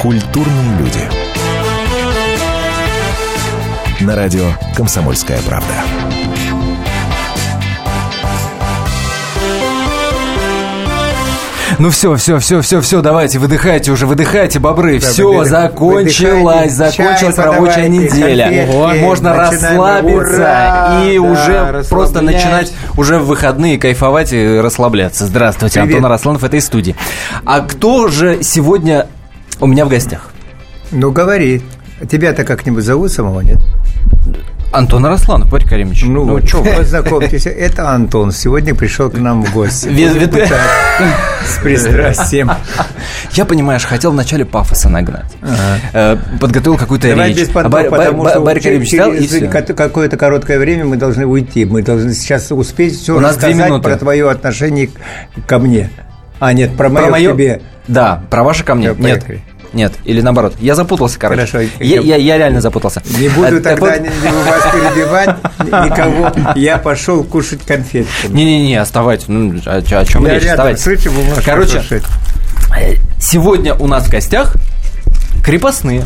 Культурные 0.00 0.78
люди. 0.78 1.08
На 4.00 4.16
радио 4.16 4.46
«Комсомольская 4.74 5.38
правда». 5.42 5.74
Ну 11.78 11.88
все, 11.88 12.14
все, 12.16 12.38
все, 12.40 12.60
все, 12.60 12.80
все, 12.82 13.00
давайте, 13.00 13.38
выдыхайте 13.38 13.90
уже, 13.92 14.06
выдыхайте, 14.06 14.58
бобры. 14.58 15.00
Да, 15.00 15.06
все, 15.08 15.32
выдых- 15.32 15.48
закончилась, 15.48 16.72
закончилась 16.72 17.36
Чай 17.36 17.44
рабочая 17.46 17.88
неделя. 17.88 18.44
конфетки. 18.44 19.00
Можно 19.00 19.34
расслабиться 19.34 20.34
Ура! 20.34 21.00
и 21.06 21.16
Да, 21.18 21.22
уже 21.24 21.84
просто 21.88 22.20
начинать 22.20 22.72
уже 22.98 23.18
в 23.18 23.26
выходные 23.26 23.78
кайфовать 23.78 24.32
и 24.32 24.58
расслабляться. 24.60 25.26
Здравствуйте, 25.26 25.80
Привет. 25.80 25.96
Антон 25.96 26.10
Арасланов 26.10 26.42
в 26.42 26.44
этой 26.44 26.60
студии. 26.60 26.94
А 27.46 27.60
кто 27.60 28.08
же 28.08 28.42
сегодня 28.42 29.06
у 29.60 29.66
меня 29.66 29.84
в 29.84 29.88
гостях? 29.88 30.30
Ну, 30.90 31.12
говори. 31.12 31.62
Тебя-то 32.10 32.44
как-нибудь 32.44 32.84
зовут 32.84 33.12
самого, 33.12 33.40
нет? 33.40 33.58
Антон 34.72 35.04
Арасланов, 35.04 35.50
Борис 35.50 35.68
Каримович. 35.68 36.04
Ну, 36.04 36.40
чё 36.40 36.62
вы? 36.62 36.70
познакомьтесь. 36.76 37.46
Это 37.46 37.90
Антон. 37.90 38.30
Сегодня 38.30 38.74
пришел 38.74 39.10
к 39.10 39.18
нам 39.18 39.42
в 39.44 39.52
гости. 39.52 39.88
С 41.44 41.58
пристрастием. 41.62 42.50
Я, 43.32 43.44
понимаешь, 43.44 43.84
хотел 43.84 44.12
вначале 44.12 44.44
пафоса 44.44 44.88
нагнать. 44.88 45.32
Э, 45.92 46.16
Подготовил 46.40 46.78
какую-то 46.78 47.08
речь. 47.08 47.36
без 47.36 47.48
А 47.54 48.30
что 48.30 48.40
Борис 48.40 48.62
Каримович 48.62 48.92
взял, 48.92 49.12
и 49.12 49.48
какое-то 49.74 50.16
короткое 50.16 50.58
время 50.58 50.84
мы 50.84 50.96
должны 50.96 51.26
уйти. 51.26 51.64
Мы 51.64 51.82
должны 51.82 52.14
сейчас 52.14 52.52
успеть 52.52 52.96
все 52.96 53.18
рассказать 53.18 53.82
про 53.82 53.96
твое 53.96 54.30
отношение 54.30 54.88
ко 55.46 55.58
мне. 55.58 55.90
А, 56.38 56.52
нет, 56.54 56.74
про 56.76 56.88
мое 56.88 57.02
Про 57.02 57.10
мое... 57.10 57.32
тебе. 57.32 57.62
Да, 57.86 58.22
про 58.30 58.44
ваше 58.44 58.64
ко 58.64 58.74
мне. 58.74 58.94
Нет. 58.96 59.24
Нет, 59.72 59.92
или 60.04 60.20
наоборот. 60.20 60.54
Я 60.60 60.74
запутался, 60.74 61.18
короче. 61.18 61.46
Хорошо. 61.46 61.68
Я, 61.80 62.00
я, 62.00 62.16
я 62.16 62.38
реально 62.38 62.60
запутался. 62.60 63.02
Не 63.18 63.28
буду 63.28 63.58
Э, 63.58 63.60
тогда 63.60 63.86
вот- 63.86 64.00
ни- 64.00 64.06
ни 64.06 64.42
вас 64.44 64.62
перебивать, 64.72 65.36
ни- 65.60 65.86
никого. 65.88 66.32
Я 66.56 66.78
пошел 66.78 67.22
кушать 67.22 67.60
конфетки. 67.64 68.26
Не-не-не, 68.28 68.76
оставайтесь. 68.80 69.26
Ну, 69.28 69.54
о, 69.66 69.76
о 69.76 69.82
чем 70.04 70.26
Я 70.26 70.34
речь? 70.34 70.42
рядом, 70.44 70.66
Оставайтесь. 70.74 70.82
слышу, 70.82 71.10
Короче, 71.44 71.82
э, 72.76 72.94
сегодня 73.20 73.74
у 73.74 73.86
нас 73.86 74.06
в 74.06 74.10
гостях 74.10 74.56
крепостные. 75.44 76.04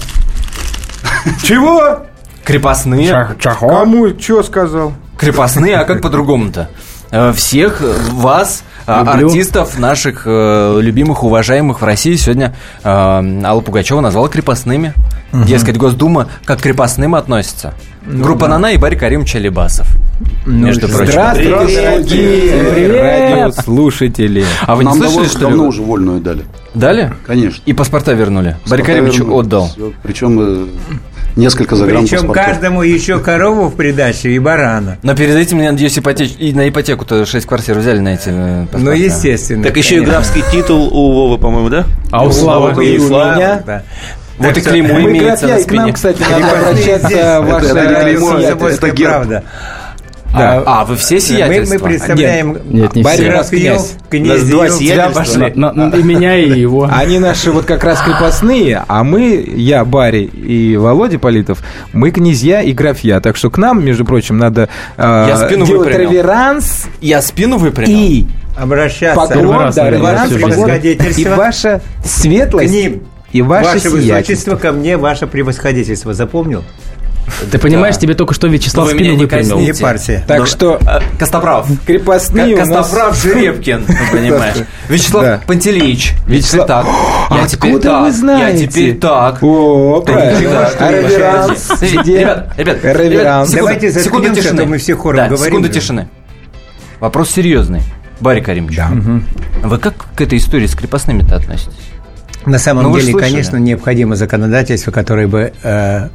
Чего? 1.43 2.07
Крепостные. 2.45 3.29
Кому? 3.43 4.09
Что 4.21 4.43
сказал? 4.43 4.93
Крепостные, 5.19 5.77
а 5.77 5.85
как 5.85 6.03
по-другому-то? 6.03 6.69
Э, 7.11 7.33
Всех 7.35 7.81
вас, 8.13 8.65
э, 8.87 8.93
артистов 8.93 9.79
наших 9.79 10.23
э, 10.27 10.79
любимых, 10.81 11.25
уважаемых 11.25 11.81
в 11.81 11.85
России 11.85 12.15
сегодня 12.17 12.55
э, 12.83 12.89
Алла 12.89 13.61
Пугачева 13.61 14.01
назвала 14.01 14.29
крепостными. 14.29 14.95
Дескать, 15.33 15.77
Госдума 15.77 16.29
как 16.45 16.61
к 16.61 16.63
крепостным 16.63 17.15
относится. 17.17 17.75
Группа 18.07 18.47
Нана 18.47 18.73
и 18.73 18.77
Барри 18.77 18.95
Карим 18.97 19.25
Чалибасов. 19.25 19.87
между 20.47 20.89
прочим. 20.89 21.07
Здравствуйте, 21.13 21.51
дорогие 21.51 22.65
Привет. 22.73 23.03
радиослушатели. 23.03 24.45
А 24.67 24.77
вы 24.77 24.85
не 24.85 24.91
Нам 24.91 24.99
слышали, 24.99 25.15
давно, 25.17 25.29
что 25.29 25.41
давно 25.41 25.63
ли? 25.65 25.69
уже 25.69 25.83
вольную 25.83 26.21
дали. 26.21 26.45
Дали? 26.75 27.13
Конечно. 27.27 27.63
И 27.67 27.73
паспорта 27.73 28.13
вернули. 28.13 28.57
Барри 28.69 28.83
Каримович 28.83 29.21
отдал. 29.23 29.71
Причем 30.03 30.69
э, 31.37 31.41
несколько 31.41 31.77
загран 31.77 32.03
Причем 32.03 32.19
паспортов. 32.19 32.45
каждому 32.47 32.83
еще 32.83 33.19
корову 33.21 33.69
в 33.69 33.75
придачу 33.77 34.29
и 34.29 34.39
барана. 34.39 34.99
Но 35.03 35.15
перед 35.17 35.37
этим, 35.37 35.61
я 35.61 35.73
надеюсь, 35.73 35.99
ипотеч... 35.99 36.35
и 36.39 36.53
на 36.53 36.69
ипотеку-то 36.69 37.25
6 37.27 37.47
квартир 37.47 37.79
взяли 37.79 37.99
на 38.01 38.15
эти 38.15 38.29
э, 38.29 38.63
паспорта. 38.71 38.85
Ну, 38.85 38.93
естественно. 38.93 39.65
Так 39.65 39.77
еще 39.77 39.97
и 39.97 39.99
конечно. 39.99 40.15
графский 40.15 40.43
титул 40.53 40.89
у 40.93 41.13
Вовы, 41.13 41.39
по-моему, 41.39 41.69
да? 41.69 41.85
А 42.11 42.25
у 42.25 42.33
Славы 42.33 42.85
И 42.87 42.99
у 42.99 43.09
Слава, 43.09 43.35
меня? 43.37 43.63
да. 43.67 43.83
Вот 44.37 44.49
Так 44.49 44.59
и 44.59 44.61
клеймо 44.63 45.01
имеется 45.01 45.47
на 45.47 45.59
и 45.59 45.63
к 45.65 45.71
нам, 45.71 45.79
спине. 45.81 45.93
кстати, 45.93 46.23
надо 46.23 46.35
Крепостные 46.35 46.73
здесь. 46.75 46.89
обращаться 46.89 47.41
ваше 47.43 47.67
Это 47.67 47.81
не 47.89 48.01
клеймо, 48.03 48.33
это- 48.35 48.49
Комсомольская 48.51 48.91
это 48.91 48.97
герб. 48.97 49.45
Правда. 50.35 50.65
А, 50.67 50.81
а, 50.81 50.85
вы 50.85 50.97
все 50.97 51.15
Мы, 51.17 51.21
сиятельства? 51.21 51.75
мы 51.75 51.81
представляем 51.81 52.59
Нет, 52.71 52.95
не 52.95 53.03
Барри 53.03 53.31
все. 53.43 53.57
Князь. 53.57 53.95
князь 54.11 54.43
два 54.43 54.69
сиятельства. 54.69 55.21
пошли. 55.21 55.53
Но- 55.55 55.73
но 55.73 55.97
и 55.97 56.03
меня, 56.03 56.37
и 56.37 56.61
его. 56.61 56.89
Они 56.93 57.19
наши 57.19 57.51
вот 57.53 57.65
как 57.65 57.85
раз 57.85 58.01
крепостные, 58.03 58.83
а 58.87 59.05
мы, 59.05 59.45
я, 59.57 59.85
Барри 59.85 60.25
и 60.25 60.77
Володя 60.77 61.19
Политов, 61.19 61.59
мы 61.93 62.11
князья 62.11 62.61
и 62.63 62.73
графья. 62.73 63.21
Так 63.21 63.37
что 63.37 63.51
к 63.51 63.59
нам, 63.59 63.85
между 63.85 64.05
прочим, 64.05 64.39
надо 64.39 64.69
э, 64.97 65.27
Я 65.29 65.37
спину 65.47 65.67
делать 65.67 65.87
выпрямил. 65.89 66.11
реверанс 66.11 66.87
Я 67.01 67.23
спину 67.23 67.59
выпрямил. 67.59 67.99
и 67.99 68.27
Обращаться 68.57 69.21
поклон, 69.21 69.59
раз, 69.59 69.75
да, 69.75 69.91
реверанс, 69.91 70.31
поклон, 70.33 70.51
превосходительство. 70.53 71.21
и 71.21 71.25
ваша 71.37 71.83
К 72.03 72.07
светлость, 72.07 72.73
ним. 72.73 73.03
и 73.33 73.43
ваше, 73.43 73.65
Ваше 73.69 73.81
сиятельство. 73.81 73.97
высочество 74.17 74.57
ко 74.57 74.73
мне, 74.73 74.97
ваше 74.97 75.27
превосходительство. 75.27 76.15
Запомнил? 76.15 76.63
Ты 77.51 77.59
понимаешь, 77.59 77.97
тебе 77.99 78.15
только 78.15 78.35
что 78.35 78.47
Вячеслав 78.47 78.87
Вы 78.87 78.95
спину 78.95 79.13
не 79.15 79.25
выпрямил. 79.25 79.59
Не 79.59 79.73
партия. 79.73 80.23
Так 80.27 80.41
Ну, 80.41 80.47
что 80.47 80.79
э, 80.81 81.01
Костоправ. 81.19 81.67
крепостные 81.87 82.55
у 82.55 82.59
нас... 82.59 82.69
Костоправ 82.69 83.21
Жеребкин, 83.21 83.85
ты 83.85 83.97
понимаешь. 84.13 84.57
Вячеслав 84.89 85.25
Да. 85.25 85.41
Пантелеич. 85.47 86.13
Вячеслав- 86.27 86.67
так. 86.67 86.87
Я 87.31 87.47
теперь 87.47 87.71
Откуда 87.73 87.89
так. 87.91 88.03
вы 88.03 88.13
знаете? 88.13 88.63
Я 88.65 88.69
теперь 88.69 88.99
так. 88.99 89.43
О, 89.43 90.01
правильно. 90.03 90.51
Да. 90.51 90.71
А 90.87 90.93
реверанс? 90.93 91.71
Ребят, 91.83 92.53
ребят, 92.57 92.79
Реверанс. 92.83 93.51
Давайте 93.53 93.93
секунду 93.93 94.35
тишины. 94.35 94.67
мы 94.67 94.79
все 94.79 94.95
хором 94.95 95.17
Да, 95.17 95.27
говорим 95.29 95.45
секунду 95.47 95.69
тишины. 95.69 96.09
Вопрос 97.01 97.31
серьезный. 97.31 97.83
Барри 98.21 98.41
Каримович, 98.41 98.79
вы 99.63 99.79
как 99.79 99.95
к 100.15 100.21
этой 100.21 100.39
истории 100.39 100.67
с 100.67 100.75
крепостными-то 100.75 101.37
относитесь? 101.37 101.73
На 102.47 102.59
самом 102.59 102.85
Ну, 102.85 102.99
деле, 102.99 103.13
конечно, 103.19 103.57
необходимо 103.57 104.17
законодательство, 104.17 104.91
которое 104.91 105.27
бы 105.27 105.53
э, 105.63 106.09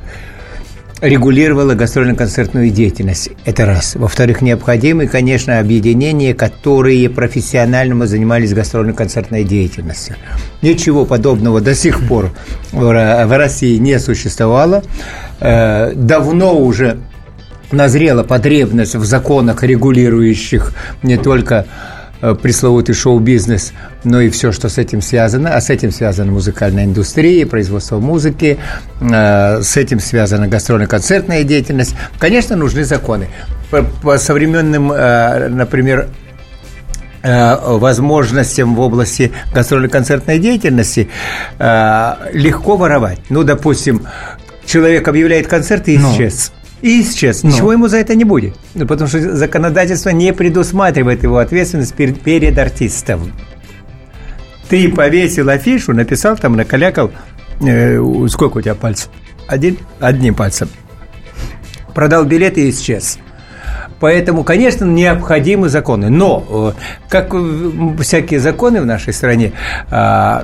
регулировало 1.01 1.75
гастрольно-концертную 1.75 2.69
деятельность. 2.69 3.29
Это 3.45 3.65
раз. 3.65 3.95
Во-вторых, 3.95 4.41
необходимы, 4.41 5.07
конечно, 5.07 5.59
объединения, 5.59 6.33
которые 6.33 7.09
профессионально 7.09 8.07
занимались 8.07 8.53
гастрольно-концертной 8.53 9.43
деятельностью. 9.43 10.15
Ничего 10.61 11.05
подобного 11.05 11.61
до 11.61 11.73
сих 11.75 12.07
пор 12.07 12.31
в 12.71 12.81
Ро- 12.81 13.25
в 13.25 13.37
России 13.37 13.77
не 13.77 13.99
существовало. 13.99 14.83
Э, 15.39 15.93
Давно 15.95 16.57
уже 16.59 16.97
назрела 17.71 18.23
потребность 18.23 18.95
в 18.95 19.05
законах, 19.05 19.63
регулирующих 19.63 20.73
не 21.03 21.17
только 21.17 21.65
пресловутый 22.21 22.95
шоу-бизнес, 22.95 23.73
но 24.03 24.21
и 24.21 24.29
все, 24.29 24.51
что 24.51 24.69
с 24.69 24.77
этим 24.77 25.01
связано. 25.01 25.55
А 25.55 25.61
с 25.61 25.69
этим 25.69 25.91
связана 25.91 26.31
музыкальная 26.31 26.85
индустрия, 26.85 27.45
производство 27.45 27.99
музыки, 27.99 28.57
э, 28.99 29.61
с 29.61 29.77
этим 29.77 29.99
связана 29.99 30.47
гастрольно-концертная 30.47 31.43
деятельность. 31.43 31.95
Конечно, 32.19 32.55
нужны 32.55 32.83
законы. 32.83 33.27
По, 33.71 33.83
по 33.83 34.17
современным, 34.17 34.91
э, 34.91 35.47
например, 35.49 36.09
э, 37.23 37.55
возможностям 37.77 38.75
в 38.75 38.79
области 38.79 39.31
гастрольно-концертной 39.53 40.39
деятельности 40.39 41.09
э, 41.57 42.13
легко 42.33 42.77
воровать. 42.77 43.19
Ну, 43.29 43.43
допустим, 43.43 44.07
человек 44.65 45.07
объявляет 45.07 45.47
концерт 45.47 45.87
и 45.87 45.95
исчез. 45.95 46.51
И 46.81 47.01
исчез. 47.01 47.43
Ничего 47.43 47.73
ему 47.73 47.87
за 47.87 47.97
это 47.97 48.15
не 48.15 48.23
будет. 48.23 48.55
Ну, 48.73 48.87
потому 48.87 49.07
что 49.07 49.35
законодательство 49.35 50.09
не 50.09 50.33
предусматривает 50.33 51.23
его 51.23 51.37
ответственность 51.37 51.93
перед, 51.93 52.21
перед 52.21 52.57
артистом. 52.57 53.33
Ты 54.69 54.89
повесил 54.89 55.49
афишу, 55.49 55.93
написал 55.93 56.37
там, 56.37 56.55
накалякал, 56.55 57.11
э, 57.61 57.99
сколько 58.29 58.59
у 58.59 58.61
тебя 58.61 58.75
пальцев? 58.75 59.09
Один? 59.47 59.77
Одним 59.99 60.35
пальцем. 60.35 60.69
Продал 61.93 62.23
билет 62.23 62.57
и 62.57 62.69
исчез. 62.69 63.17
Поэтому, 63.99 64.43
конечно, 64.43 64.85
необходимы 64.85 65.67
законы. 65.67 66.09
Но, 66.09 66.73
э, 66.77 67.09
как 67.09 67.33
э, 67.33 67.71
всякие 68.01 68.39
законы 68.39 68.81
в 68.81 68.85
нашей 68.85 69.11
стране, 69.11 69.51
а, 69.89 70.43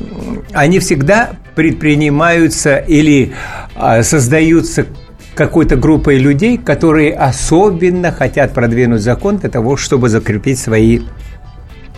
они 0.52 0.80
всегда 0.80 1.32
предпринимаются 1.56 2.78
или 2.78 3.34
а, 3.76 4.04
создаются 4.04 4.88
какой-то 5.36 5.76
группой 5.76 6.18
людей, 6.18 6.58
которые 6.58 7.14
особенно 7.14 8.12
хотят 8.12 8.54
продвинуть 8.54 9.02
закон 9.02 9.38
для 9.38 9.50
того, 9.50 9.78
чтобы 9.78 10.10
закрепить 10.10 10.60
свои 10.60 11.02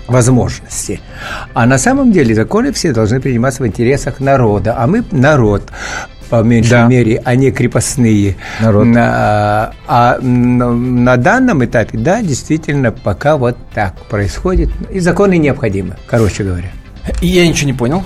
возможности. 0.08 1.00
А 1.54 1.66
на 1.66 1.78
самом 1.78 2.12
деле 2.12 2.34
законы 2.34 2.72
все 2.72 2.94
должны 2.94 3.20
приниматься 3.20 3.64
в 3.64 3.68
интересах 3.68 4.20
народа. 4.20 4.76
А 4.78 4.88
мы 4.88 5.04
народ 5.12 5.70
по 6.30 6.42
меньшей 6.44 6.72
Да. 6.72 6.88
мере, 6.88 7.22
а 7.24 7.36
не 7.36 7.52
крепостные. 7.52 8.36
Народ. 8.60 8.86
На, 8.86 9.72
а 9.88 10.18
на, 10.22 10.72
на 10.72 11.18
данном 11.18 11.64
этапе, 11.64 11.98
да, 11.98 12.22
действительно, 12.22 12.92
пока 12.92 13.38
вот 13.38 13.58
так 13.74 13.96
происходит. 14.10 14.70
И 14.92 15.00
законы 15.00 15.38
необходимы, 15.38 15.96
короче 16.08 16.44
говоря. 16.44 16.72
Я 17.22 17.48
ничего 17.48 17.68
не 17.68 17.74
понял 17.74 18.04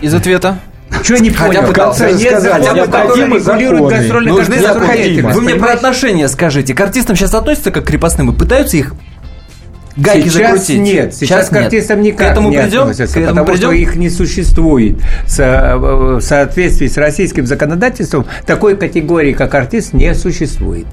из 0.00 0.12
ответа. 0.14 0.58
Что 1.02 1.18
не 1.18 1.30
Хотя 1.30 1.60
понял? 1.60 1.68
бы 1.68 1.72
конце 1.74 2.12
нет 2.12 2.20
сказали, 2.32 2.62
законов, 2.64 2.90
которые 2.90 3.28
необходимы 3.28 3.40
законы. 3.40 4.28
Нужны 4.28 4.56
деятельность. 4.96 5.36
Вы 5.36 5.42
мне 5.42 5.54
про 5.56 5.72
отношения 5.72 6.28
скажите. 6.28 6.74
К 6.74 6.80
артистам 6.80 7.16
сейчас 7.16 7.34
относятся 7.34 7.70
как 7.70 7.84
к 7.84 7.86
крепостным 7.88 8.30
и 8.30 8.34
пытаются 8.34 8.76
их 8.76 8.94
гайки 9.96 10.28
сейчас 10.28 10.34
закрутить. 10.50 10.80
нет, 10.80 11.14
сейчас, 11.14 11.48
к 11.48 11.52
нет. 11.52 11.64
артистам 11.64 12.02
никак 12.02 12.28
К 12.28 12.32
этому 12.32 12.50
не 12.50 12.58
придем? 12.58 12.80
относятся, 12.82 13.14
К 13.14 13.16
этому 13.18 13.30
потому 13.30 13.46
придем? 13.46 13.68
что 13.70 13.72
их 13.72 13.96
не 13.96 14.10
существует. 14.10 14.96
В 15.26 16.20
соответствии 16.20 16.88
с 16.88 16.96
российским 16.96 17.46
законодательством 17.46 18.26
такой 18.46 18.76
категории, 18.76 19.32
как 19.34 19.54
артист, 19.54 19.92
не 19.92 20.14
существует. 20.14 20.86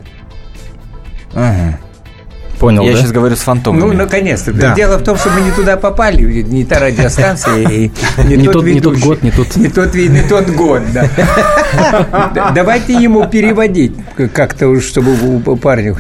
Ага. 1.33 1.80
Понял, 2.61 2.83
Я 2.83 2.91
да? 2.91 2.97
сейчас 2.99 3.11
говорю 3.11 3.35
с 3.35 3.39
фантомами. 3.39 3.81
Ну, 3.81 3.93
наконец-то. 3.93 4.53
Да. 4.53 4.75
Дело 4.75 4.97
в 4.99 5.03
том, 5.03 5.17
что 5.17 5.31
мы 5.31 5.41
не 5.41 5.49
туда 5.49 5.77
попали, 5.77 6.43
не 6.43 6.63
та 6.63 6.77
радиостанция, 6.79 7.55
и 7.67 7.91
не, 8.23 8.35
Не 8.37 8.43
тот 8.45 8.53
тот- 8.53 8.65
не 8.65 8.79
тот 8.79 8.97
год, 8.99 9.23
не 9.23 9.31
тот- 9.31 9.55
Не 9.55 9.67
тот, 9.67 9.95
не 9.95 10.21
тот 10.21 10.47
год, 10.51 10.81
да. 10.93 11.07
Да, 12.35 12.51
Давайте 12.51 12.93
ему 12.93 13.25
переводить 13.27 13.93
как-то, 14.31 14.79
чтобы 14.79 15.11
у 15.43 15.55
парня 15.57 15.95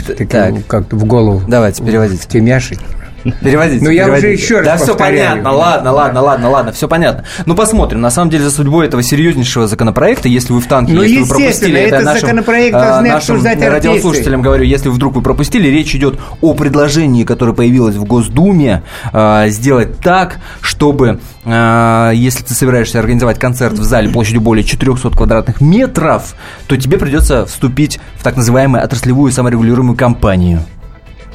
как-то 0.67 0.95
в 0.95 1.05
голову 1.05 1.41
Давайте, 1.47 1.83
переводите. 1.83 2.27
темяшить. 2.27 2.79
Переводите. 3.23 3.83
Ну, 3.83 3.89
я 3.89 4.07
уже 4.07 4.31
еще 4.31 4.59
раз 4.59 4.65
Да, 4.65 4.77
все 4.77 4.95
понятно, 4.95 5.51
ладно, 5.51 5.91
ладно, 5.91 6.21
ладно, 6.21 6.49
ладно, 6.49 6.71
все 6.71 6.87
понятно. 6.87 7.23
Ну, 7.45 7.55
посмотрим. 7.55 8.01
На 8.01 8.09
самом 8.09 8.29
деле, 8.31 8.43
за 8.43 8.51
судьбой 8.51 8.87
этого 8.87 9.03
серьезнейшего 9.03 9.67
законопроекта, 9.67 10.27
если 10.27 10.53
вы 10.53 10.61
в 10.61 10.67
танке, 10.67 10.93
Ну, 10.93 11.01
если 11.03 11.21
вы 11.21 11.27
пропустили, 11.27 11.79
это 11.79 11.95
этот 11.95 12.05
нашим, 12.05 12.21
законопроект 12.21 12.75
а, 12.75 12.79
должны 12.79 13.09
нашим 13.09 13.35
обсуждать 13.35 13.61
артисты. 13.61 13.89
радиослушателям 13.89 14.41
говорю, 14.41 14.63
если 14.63 14.89
вдруг 14.89 15.15
вы 15.15 15.21
пропустили, 15.21 15.67
речь 15.67 15.95
идет 15.95 16.19
о 16.41 16.53
предложении, 16.53 17.23
которое 17.23 17.53
появилось 17.53 17.95
в 17.95 18.03
Госдуме, 18.05 18.83
а, 19.13 19.47
сделать 19.49 19.99
так, 19.99 20.39
чтобы, 20.61 21.19
а, 21.45 22.11
если 22.11 22.43
ты 22.43 22.53
собираешься 22.53 22.99
организовать 22.99 23.39
концерт 23.39 23.73
в 23.73 23.83
зале 23.83 24.09
площадью 24.09 24.41
более 24.41 24.63
400 24.63 25.09
квадратных 25.15 25.61
метров, 25.61 26.35
то 26.67 26.77
тебе 26.77 26.97
придется 26.97 27.45
вступить 27.45 27.99
в 28.15 28.23
так 28.23 28.37
называемую 28.37 28.83
отраслевую 28.83 29.31
саморегулируемую 29.31 29.97
компанию. 29.97 30.61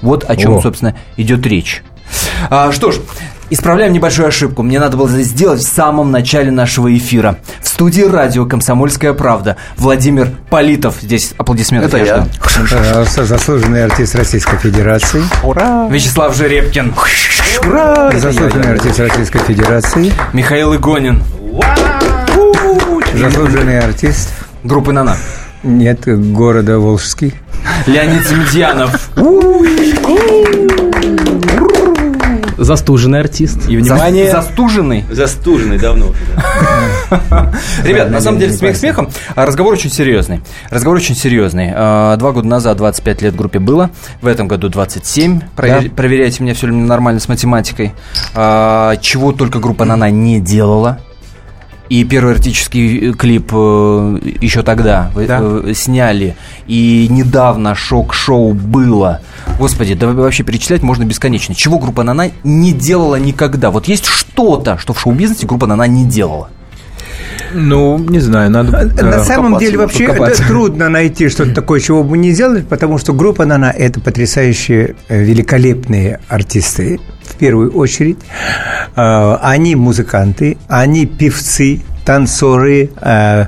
Вот 0.02 0.24
о 0.28 0.36
чем, 0.36 0.56
О. 0.56 0.62
собственно, 0.62 0.94
идет 1.16 1.46
речь. 1.46 1.82
А, 2.50 2.70
что 2.72 2.92
ж, 2.92 2.96
исправляем 3.50 3.92
небольшую 3.92 4.28
ошибку. 4.28 4.62
Мне 4.62 4.78
надо 4.78 4.96
было 4.96 5.08
сделать 5.08 5.60
в 5.60 5.68
самом 5.68 6.10
начале 6.10 6.50
нашего 6.50 6.94
эфира. 6.96 7.38
В 7.60 7.68
студии 7.68 8.02
радио 8.02 8.46
«Комсомольская 8.46 9.12
правда» 9.12 9.56
Владимир 9.76 10.30
Политов. 10.50 10.96
Здесь 11.00 11.34
аплодисменты. 11.36 11.86
Это 11.86 11.98
я. 11.98 12.28
Пожалуйста, 12.42 13.24
заслуженный 13.24 13.84
артист 13.84 14.14
Российской 14.14 14.58
Федерации. 14.58 15.22
Вячеслав 15.90 16.34
Жеребкин. 16.36 16.94
Заслуженный 18.14 18.72
артист 18.72 19.00
Российской 19.00 19.38
Федерации. 19.40 20.12
Михаил 20.32 20.74
Игонин. 20.74 21.22
Заслуженный 23.14 23.80
артист. 23.80 24.30
Группы 24.62 24.92
«Нана». 24.92 25.16
Нет, 25.66 26.00
города 26.32 26.78
Волжский. 26.78 27.34
Леонид 27.86 28.24
Земедьянов. 28.26 29.10
Застуженный 32.58 33.20
артист. 33.20 33.68
И 33.68 33.76
внимание, 33.76 34.30
За- 34.30 34.40
Застуженный. 34.40 35.04
Застуженный 35.10 35.78
давно. 35.78 36.06
Ребят, 37.84 38.10
на 38.10 38.20
самом 38.20 38.38
деле, 38.40 38.52
смех 38.54 38.76
смехом, 38.76 39.10
а 39.34 39.44
разговор 39.44 39.74
очень 39.74 39.90
серьезный. 39.90 40.40
Разговор 40.70 40.96
очень 40.96 41.14
серьезный. 41.14 41.70
А, 41.74 42.16
Два 42.16 42.32
года 42.32 42.48
назад 42.48 42.78
25 42.78 43.22
лет 43.22 43.36
группе 43.36 43.58
было, 43.58 43.90
в 44.22 44.26
этом 44.26 44.48
году 44.48 44.68
27. 44.70 45.40
Провер- 45.56 45.90
Проверяйте 45.94 46.42
меня, 46.42 46.54
все 46.54 46.68
ли 46.68 46.74
нормально 46.74 47.20
с 47.20 47.28
математикой. 47.28 47.92
А, 48.34 48.96
Чего 49.02 49.32
только 49.32 49.58
группа 49.58 49.84
«Нана» 49.84 50.10
не 50.10 50.40
делала. 50.40 51.00
И 51.88 52.04
первый 52.04 52.34
эротический 52.34 53.10
э, 53.10 53.12
клип 53.12 53.50
э, 53.52 54.18
еще 54.40 54.62
тогда 54.62 55.10
Да. 55.14 55.38
э, 55.40 55.72
сняли. 55.74 56.36
И 56.66 57.06
недавно 57.08 57.74
шок-шоу 57.74 58.52
было. 58.54 59.20
Господи, 59.58 59.94
да 59.94 60.08
вообще 60.08 60.42
перечислять 60.42 60.82
можно 60.82 61.04
бесконечно. 61.04 61.54
Чего 61.54 61.78
группа 61.78 62.02
«Нана» 62.02 62.30
не 62.42 62.72
делала 62.72 63.16
никогда? 63.16 63.70
Вот 63.70 63.86
есть 63.86 64.06
что-то, 64.06 64.78
что 64.78 64.92
в 64.92 65.00
шоу-бизнесе 65.00 65.46
группа 65.46 65.66
«Нана» 65.66 65.84
не 65.86 66.04
делала. 66.04 66.48
Ну, 67.56 67.98
не 67.98 68.20
знаю, 68.20 68.50
надо... 68.50 68.70
На 69.02 69.16
э, 69.16 69.24
самом 69.24 69.58
деле 69.58 69.78
вообще 69.78 70.04
это 70.04 70.46
трудно 70.46 70.88
найти 70.88 71.28
что-то 71.28 71.54
такое, 71.54 71.80
чего 71.80 72.02
бы 72.04 72.18
не 72.18 72.32
сделали, 72.32 72.62
потому 72.62 72.98
что 72.98 73.12
группа 73.12 73.44
«Нана»– 73.44 73.74
это 73.78 74.00
потрясающие, 74.00 74.94
э, 75.08 75.22
великолепные 75.22 76.20
артисты, 76.28 77.00
в 77.22 77.36
первую 77.36 77.72
очередь. 77.72 78.18
Э, 78.96 79.36
Они 79.42 79.74
музыканты, 79.74 80.58
они 80.68 81.06
певцы, 81.06 81.80
танцоры, 82.04 82.90
э, 83.00 83.46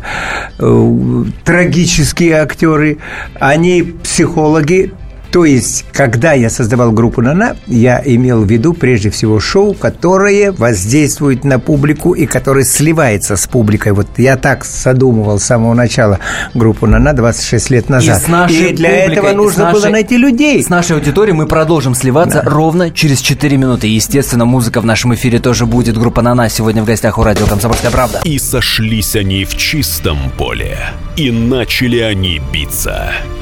э, 0.58 1.25
трагические 1.44 2.34
актеры, 2.34 2.99
они 3.38 3.94
психологи. 4.02 4.93
То 5.30 5.44
есть, 5.44 5.84
когда 5.92 6.32
я 6.32 6.48
создавал 6.48 6.90
группу 6.92 7.20
«Нана», 7.20 7.56
я 7.66 8.00
имел 8.04 8.42
в 8.44 8.50
виду 8.50 8.72
прежде 8.72 9.10
всего 9.10 9.40
шоу, 9.40 9.75
которое 9.75 10.52
воздействует 10.52 11.44
на 11.44 11.58
публику 11.58 12.12
и 12.14 12.25
которое 12.26 12.64
сливается 12.64 13.36
с 13.36 13.46
публикой. 13.46 13.92
Вот 13.92 14.06
я 14.16 14.36
так 14.38 14.64
задумывал 14.64 15.38
с 15.38 15.44
самого 15.44 15.75
начала 15.75 16.19
группу 16.54 16.86
«Нана» 16.86 17.12
26 17.12 17.70
лет 17.70 17.88
назад. 17.90 18.22
И 18.22 18.25
с 18.25 18.28
нашей 18.28 18.70
И 18.70 18.75
для 18.75 18.88
публикой, 18.88 19.12
этого 19.12 19.32
нужно 19.32 19.64
было 19.70 19.80
нашей- 19.80 19.92
найти 19.92 20.16
людей. 20.16 20.62
С 20.62 20.70
нашей 20.70 20.96
аудиторией 20.96 21.36
мы 21.36 21.46
продолжим 21.46 21.94
сливаться 21.94 22.42
ровно 22.44 22.90
через 22.90 23.20
4 23.20 23.56
минуты. 23.58 23.86
Естественно, 23.86 24.46
музыка 24.46 24.81
в 24.81 24.86
нашем 24.86 25.14
эфире 25.14 25.40
тоже 25.40 25.66
будет. 25.66 25.98
Группа 25.98 26.22
«Нана» 26.22 26.48
сегодня 26.48 26.82
в 26.82 26.86
гостях 26.86 27.19
у 27.19 27.22
радио 27.22 27.46
«Комсомольская 27.46 27.90
правда». 27.90 28.20
И 28.24 28.38
сошлись 28.38 29.14
они 29.14 29.44
в 29.44 29.54
чистом 29.56 30.16
поле. 30.38 30.78
И 31.16 31.31
начали 31.31 31.98
они 31.98 32.40
биться. 32.52 33.10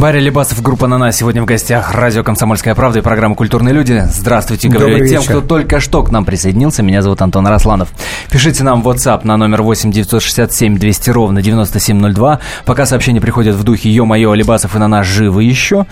Барри 0.00 0.18
Лебасов, 0.20 0.62
группа 0.62 0.86
«Нана» 0.86 1.12
сегодня 1.12 1.42
в 1.42 1.44
гостях. 1.44 1.92
Радио 1.92 2.24
«Комсомольская 2.24 2.74
правда» 2.74 3.00
и 3.00 3.02
программа 3.02 3.34
«Культурные 3.34 3.74
люди». 3.74 4.02
Здравствуйте, 4.08 4.70
говорю 4.70 4.92
Добрый 4.92 5.10
тем, 5.10 5.20
вечер. 5.20 5.32
кто 5.32 5.40
только 5.42 5.78
что 5.78 6.02
к 6.02 6.10
нам 6.10 6.24
присоединился. 6.24 6.82
Меня 6.82 7.02
зовут 7.02 7.20
Антон 7.20 7.46
Росланов. 7.46 7.90
Пишите 8.30 8.64
нам 8.64 8.82
в 8.82 8.88
WhatsApp 8.88 9.20
на 9.24 9.36
номер 9.36 9.60
8 9.60 9.92
967 9.92 10.78
200 10.78 11.10
ровно 11.10 11.42
9702. 11.42 12.40
Пока 12.64 12.86
сообщения 12.86 13.20
приходят 13.20 13.54
в 13.56 13.62
духе 13.62 13.90
«Ё-моё, 13.90 14.32
Лебасов 14.32 14.74
и 14.74 14.78
«Нана» 14.78 15.02
живы 15.02 15.44
еще». 15.44 15.84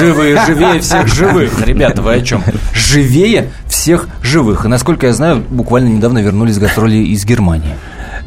Живы 0.00 0.32
и 0.32 0.46
живее 0.46 0.80
всех 0.80 1.06
живых. 1.06 1.64
Ребята, 1.64 2.02
вы 2.02 2.14
о 2.14 2.20
чем? 2.22 2.42
Живее 2.72 3.52
всех 3.68 4.08
живых. 4.20 4.64
И, 4.64 4.68
насколько 4.68 5.06
я 5.06 5.12
знаю, 5.12 5.44
буквально 5.48 5.90
недавно 5.90 6.18
вернулись 6.18 6.56
с 6.56 6.58
гастролей 6.58 7.04
из 7.04 7.24
Германии. 7.24 7.76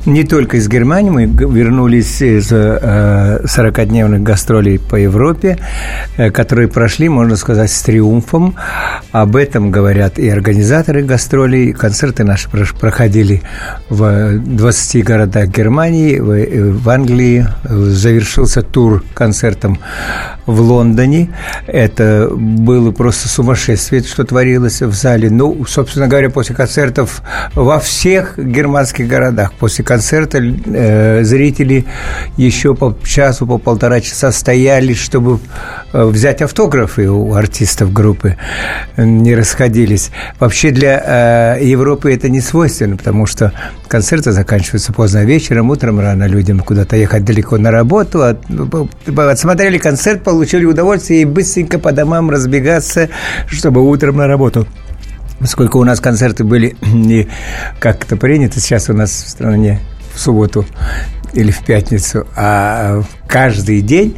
Не 0.08 0.24
только 0.24 0.56
из 0.56 0.70
Германии, 0.70 1.10
мы 1.10 1.26
вернулись 1.26 2.22
из 2.22 2.48
э, 2.50 3.42
40-дневных 3.44 4.24
гастролей 4.24 4.80
по 4.80 4.96
Европе, 4.96 5.58
э, 6.16 6.32
которые 6.32 6.70
прошли, 6.70 7.10
можно 7.10 7.36
сказать, 7.36 7.70
с 7.70 7.82
триумфом. 7.82 8.56
Об 9.12 9.36
этом 9.36 9.70
говорят 9.70 10.18
и 10.18 10.30
организаторы 10.30 11.04
гастролей. 11.04 11.74
Концерты 11.74 12.24
наши 12.24 12.48
проходили 12.80 13.42
в 13.90 14.40
20 14.40 15.04
городах 15.04 15.50
Германии, 15.50 16.20
в, 16.20 16.32
э, 16.32 16.72
в 16.72 16.90
Англии. 16.90 17.46
Э, 17.66 17.76
Завершился 17.76 18.62
тур 18.62 19.04
концертом 19.14 19.78
в 20.46 20.62
Лондоне. 20.62 21.32
Это 21.68 22.30
было 22.32 22.92
просто 22.92 23.28
сумасшествие, 23.28 24.04
что 24.04 24.24
творилось 24.24 24.82
в 24.82 24.94
зале. 24.94 25.30
Ну, 25.30 25.66
собственно 25.66 26.08
говоря, 26.08 26.30
после 26.30 26.56
концертов 26.56 27.22
во 27.56 27.80
всех 27.80 28.40
германских 28.40 29.10
городах, 29.10 29.52
после 29.52 29.84
концертов 29.84 29.97
концерта 29.98 30.38
э, 30.38 31.24
зрители 31.24 31.86
еще 32.38 32.76
по 32.76 32.96
часу, 33.04 33.48
по 33.48 33.58
полтора 33.58 34.00
часа 34.00 34.32
стояли, 34.32 34.94
чтобы 34.94 35.40
э, 35.92 36.04
взять 36.06 36.44
автографы 36.44 37.10
у 37.10 37.34
артистов 37.34 37.92
группы, 37.92 38.38
не 38.96 39.34
расходились. 39.36 40.12
Вообще 40.40 40.70
для 40.70 41.58
э, 41.58 41.66
Европы 41.66 42.14
это 42.14 42.30
не 42.30 42.42
свойственно, 42.42 42.96
потому 42.96 43.26
что 43.26 43.54
концерты 43.88 44.32
заканчиваются 44.32 44.94
поздно 44.94 45.26
вечером, 45.26 45.72
утром 45.72 46.00
рано 46.00 46.26
людям 46.28 46.60
куда-то 46.60 46.96
ехать 46.96 47.26
далеко 47.26 47.58
на 47.58 47.72
работу, 47.72 48.22
от- 48.22 48.46
отсмотрели 49.18 49.80
концерт, 49.80 50.24
получили 50.24 50.66
удовольствие 50.66 51.24
и 51.24 51.26
быстренько 51.26 51.80
по 51.80 51.92
домам 51.92 52.30
разбегаться, 52.30 53.10
чтобы 53.48 53.82
утром 53.82 54.18
на 54.18 54.28
работу. 54.28 54.68
Поскольку 55.40 55.80
у 55.80 55.84
нас 55.84 56.00
концерты 56.00 56.44
были 56.44 56.76
не 56.82 57.28
как 57.80 58.04
это 58.04 58.18
принято 58.18 58.60
сейчас 58.60 58.90
у 58.90 58.94
нас 58.94 59.12
в 59.12 59.30
стране 59.30 59.80
в 60.14 60.20
субботу 60.20 60.66
или 61.34 61.52
в 61.52 61.60
пятницу, 61.64 62.26
а 62.36 63.02
каждый 63.28 63.82
день. 63.82 64.18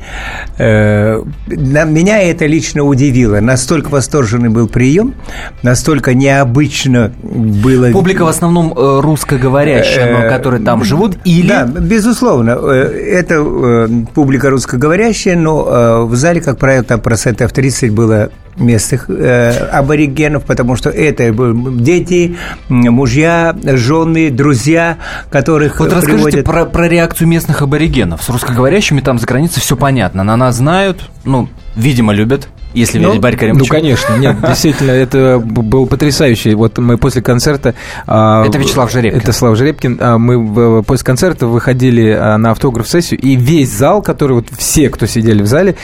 Э, 0.57 1.21
меня 1.47 2.21
это 2.21 2.45
лично 2.45 2.83
удивило. 2.83 3.39
Настолько 3.39 3.89
восторженный 3.89 4.49
был 4.49 4.67
прием, 4.67 5.15
настолько 5.63 6.13
необычно 6.13 7.11
было... 7.23 7.91
Публика 7.91 8.23
в 8.23 8.27
основном 8.27 8.73
э, 8.75 8.99
русскоговорящая, 9.01 10.13
но 10.13 10.19
Э, 10.25 10.29
которые 10.29 10.63
там 10.63 10.83
живут, 10.83 11.17
или... 11.25 11.47
Да, 11.47 11.65
безусловно. 11.65 12.57
э, 12.61 13.15
Это 13.19 13.35
э, 13.35 13.87
публика 14.13 14.49
русскоговорящая, 14.49 15.35
но 15.35 15.65
э, 15.67 16.03
в 16.03 16.15
зале, 16.15 16.41
как 16.41 16.57
правило, 16.57 16.83
там 16.83 16.99
процентов 16.99 17.51
30 17.51 17.91
было 17.91 18.29
местных 18.57 19.09
э, 19.09 19.51
аборигенов, 19.71 20.43
потому 20.43 20.75
что 20.75 20.89
это 20.89 21.31
дети, 21.79 22.35
мужья, 22.67 23.55
жены, 23.63 24.29
друзья, 24.29 24.97
которых 25.29 25.79
Вот 25.79 25.93
э, 25.93 25.95
расскажите 25.95 26.43
приводят. 26.43 26.45
про, 26.45 26.65
про 26.65 26.87
реакцию 26.99 27.29
местных 27.29 27.61
аборигенов. 27.61 28.21
С 28.21 28.29
русскоговорящими 28.29 28.99
там 28.99 29.19
за 29.19 29.25
границей 29.25 29.61
все 29.61 29.77
понятно. 29.77 30.23
На 30.23 30.35
нас 30.35 30.57
знают, 30.57 31.09
ну, 31.23 31.47
видимо, 31.77 32.11
любят, 32.11 32.49
если 32.73 32.99
Ну, 32.99 33.09
верить 33.09 33.21
Барри 33.21 33.51
Ну, 33.53 33.65
конечно, 33.65 34.15
нет, 34.17 34.37
действительно, 34.47 34.91
это 34.91 35.39
б- 35.43 35.61
был 35.61 35.87
потрясающий. 35.87 36.53
Вот 36.55 36.77
мы 36.77 36.97
после 36.97 37.21
концерта... 37.21 37.73
а, 38.07 38.45
Это 38.45 38.57
Вячеслав 38.57 38.91
Жеребкин. 38.91 39.19
Это 39.19 39.31
Слава 39.33 39.55
Жеребкин. 39.55 39.97
А, 40.01 40.17
Мы 40.17 40.83
после 40.83 41.05
концерта 41.05 41.47
выходили 41.47 42.09
а, 42.11 42.37
на 42.37 42.51
автограф-сессию, 42.51 43.19
и 43.19 43.35
весь 43.35 43.69
зал, 43.71 44.01
который 44.01 44.33
вот 44.33 44.47
все, 44.57 44.89
кто 44.89 45.05
сидели 45.05 45.41
в 45.41 45.47
зале, 45.47 45.75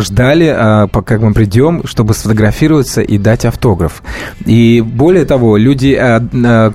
ждали, 0.00 0.88
пока 0.92 1.18
мы 1.18 1.32
придем, 1.32 1.82
чтобы 1.86 2.14
сфотографироваться 2.14 3.00
и 3.02 3.18
дать 3.18 3.44
автограф. 3.44 4.02
И 4.46 4.80
более 4.80 5.24
того, 5.24 5.56
люди, 5.56 5.98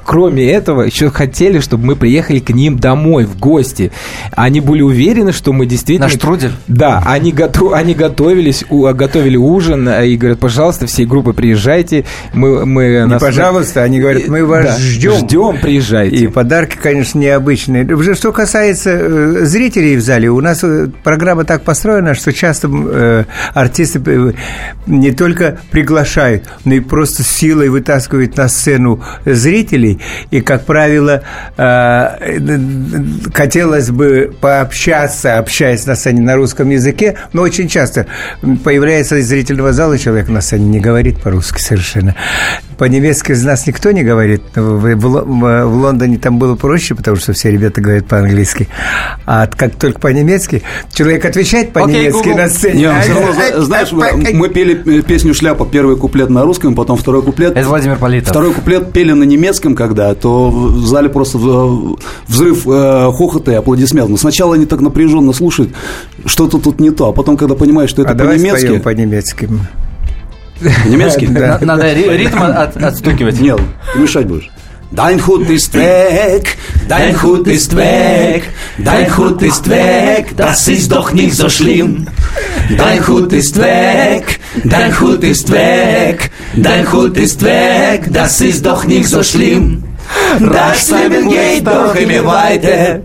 кроме 0.05 0.49
этого, 0.49 0.81
еще 0.83 1.09
хотели, 1.09 1.59
чтобы 1.59 1.85
мы 1.85 1.95
приехали 1.95 2.39
к 2.39 2.49
ним 2.49 2.77
домой, 2.77 3.25
в 3.25 3.37
гости. 3.39 3.91
Они 4.35 4.59
были 4.59 4.81
уверены, 4.81 5.31
что 5.31 5.53
мы 5.53 5.65
действительно... 5.65 6.07
Наш 6.07 6.15
трудель. 6.15 6.51
Да, 6.67 7.01
они, 7.05 7.31
готов, 7.31 7.73
они 7.73 7.93
готовились, 7.93 8.63
у- 8.69 8.85
готовили 9.33 9.37
ужин 9.37 9.87
э, 9.87 10.07
и 10.07 10.17
говорят, 10.17 10.39
пожалуйста, 10.39 10.87
всей 10.87 11.05
группы 11.05 11.33
приезжайте. 11.33 12.05
Мы, 12.33 12.65
мы 12.65 12.83
Не 12.83 13.05
нас- 13.05 13.21
пожалуйста, 13.21 13.83
они 13.83 13.99
говорят, 13.99 14.27
мы 14.27 14.45
вас 14.45 14.65
Да, 14.65 14.77
ждем. 14.77 15.13
Ждем, 15.13 15.57
приезжайте. 15.61 16.15
И 16.15 16.27
подарки, 16.27 16.77
конечно, 16.81 17.19
необычные. 17.19 17.85
Уже 17.93 18.15
Что 18.15 18.31
касается 18.31 18.91
э, 18.91 19.45
зрителей 19.45 19.95
в 19.95 20.01
зале, 20.01 20.29
у 20.29 20.41
нас 20.41 20.63
э, 20.63 20.87
программа 21.03 21.43
так 21.45 21.63
построена, 21.63 22.13
что 22.13 22.31
часто 22.31 22.69
э, 22.71 23.23
артисты 23.53 24.35
не 24.87 25.11
только 25.11 25.57
приглашают, 25.71 26.43
но 26.65 26.75
и 26.75 26.79
просто 26.79 27.23
силой 27.23 27.69
вытаскивают 27.69 28.37
на 28.37 28.47
сцену 28.47 29.01
зрителей. 29.25 29.99
И, 30.31 30.41
как 30.41 30.65
правило, 30.65 31.21
э, 31.57 32.59
хотелось 33.33 33.89
бы 33.89 34.33
пообщаться, 34.39 35.37
общаясь 35.37 35.85
на 35.85 35.95
сцене 35.95 36.21
на 36.21 36.35
русском 36.35 36.69
языке, 36.69 37.17
но 37.33 37.41
очень 37.41 37.67
часто 37.67 38.05
появляется 38.63 39.21
из 39.23 39.29
зрительного 39.29 39.73
зала 39.73 39.97
человек 39.97 40.27
на 40.29 40.41
сцене, 40.41 40.65
не 40.67 40.79
говорит 40.79 41.19
по-русски 41.19 41.59
совершенно. 41.59 42.15
По-немецки 42.77 43.31
из 43.31 43.43
нас 43.43 43.65
никто 43.67 43.91
не 43.91 44.03
говорит. 44.03 44.41
В, 44.55 44.95
в 44.95 44.95
в- 44.97 45.75
Лондоне 45.75 46.17
там 46.17 46.37
было 46.39 46.55
проще, 46.55 46.95
потому 46.95 47.17
что 47.17 47.33
все 47.33 47.51
ребята 47.51 47.81
говорят 47.81 48.05
по-английски. 48.07 48.67
А 49.25 49.47
как 49.47 49.75
только 49.75 49.99
по-немецки, 49.99 50.63
человек 50.91 51.23
отвечает 51.25 51.71
по-немецки 51.71 52.23
Google. 52.23 52.37
на 52.37 52.49
сцене. 52.49 52.79
Не, 52.87 53.01
все 53.01 53.13
равно, 53.13 53.29
а- 53.29 53.33
зна- 53.33 53.61
знаешь, 53.61 53.91
мы, 53.91 54.33
мы 54.33 54.49
пели 54.49 54.99
э, 54.99 55.01
песню 55.03 55.33
«Шляпа», 55.33 55.65
первый 55.65 55.95
куплет 55.97 56.29
на 56.29 56.43
русском, 56.43 56.75
потом 56.75 56.97
второй 56.97 57.21
куплет. 57.23 57.55
Это 57.55 57.67
Владимир 57.67 57.97
Политов. 57.97 58.29
Второй 58.29 58.53
куплет 58.53 58.91
пели 58.91 59.11
на 59.13 59.23
немецком, 59.23 59.75
когда, 59.75 60.13
то 60.15 60.49
в 60.49 60.85
зале 60.85 61.09
просто 61.09 61.37
взрыв 62.27 62.67
э, 62.67 63.11
хохота 63.13 63.51
и 63.51 63.55
аплодисментов. 63.55 64.11
Но 64.11 64.17
сначала 64.17 64.55
они 64.55 64.65
так 64.65 64.81
напряженно 64.81 65.31
слушают, 65.33 65.71
что-то 66.25 66.57
тут 66.57 66.79
не 66.79 66.89
то, 66.91 67.09
а 67.09 67.13
потом, 67.13 67.37
когда 67.37 67.55
понимаешь, 67.55 67.89
что 67.89 68.01
это 68.01 68.11
А 68.11 68.15
по-немецки... 68.15 68.79
по-немецки. 69.13 69.49
Немецкий? 70.85 71.27
Да. 71.27 71.59
На- 71.61 71.65
Надо 71.77 71.93
ри- 71.93 72.17
ритм 72.17 72.41
от- 72.43 72.77
отстукивать. 72.77 73.39
Нет, 73.39 73.59
ты 73.93 73.99
мешать 73.99 74.27
будешь. 74.27 74.49
Dein 74.91 75.19
Hut 75.25 75.49
ist 75.49 75.73
weg, 75.73 76.55
dein 76.87 77.15
Hut 77.23 77.47
ist 77.47 77.75
weg, 77.75 78.43
dein 78.77 79.09
Hut 79.17 79.41
ist 79.41 79.67
weg, 79.67 80.35
das 80.37 80.67
ist 80.67 80.91
doch 80.91 81.11
nicht 81.13 81.33
so 81.35 81.49
schlimm. 81.49 82.07
Dein 82.77 82.99
Hut 83.07 83.33
ist 83.33 83.57
weg, 83.57 84.39
dein 84.63 84.91
Hut 84.99 85.23
ist 85.23 85.49
weg, 85.51 86.29
dein 86.55 86.85
Hut 86.93 87.17
ist 87.17 87.41
weg, 87.43 88.01
das 88.11 88.39
ist 88.41 88.63
doch 88.67 88.85
nicht 88.85 89.07
so 89.09 89.23
schlimm. 89.23 89.83
Das 90.39 90.91
Leben 90.91 91.27
geht 91.29 91.65
doch 91.65 91.95
immer 91.95 92.23
weiter. 92.25 92.99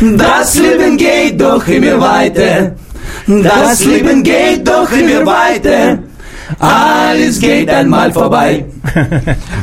Das 0.00 0.54
Leben 0.56 0.96
geht 0.96 1.40
doch 1.40 1.66
immer 1.66 2.00
weiter. 2.00 2.76
Das 3.26 3.84
Leben 3.84 4.22
geht 4.22 4.66
doch 4.66 4.90
immer 4.92 5.24
weiter. 5.26 5.98
Alles 6.58 7.40
geht 7.40 7.70
einmal 7.70 8.12
vorbei. 8.12 8.66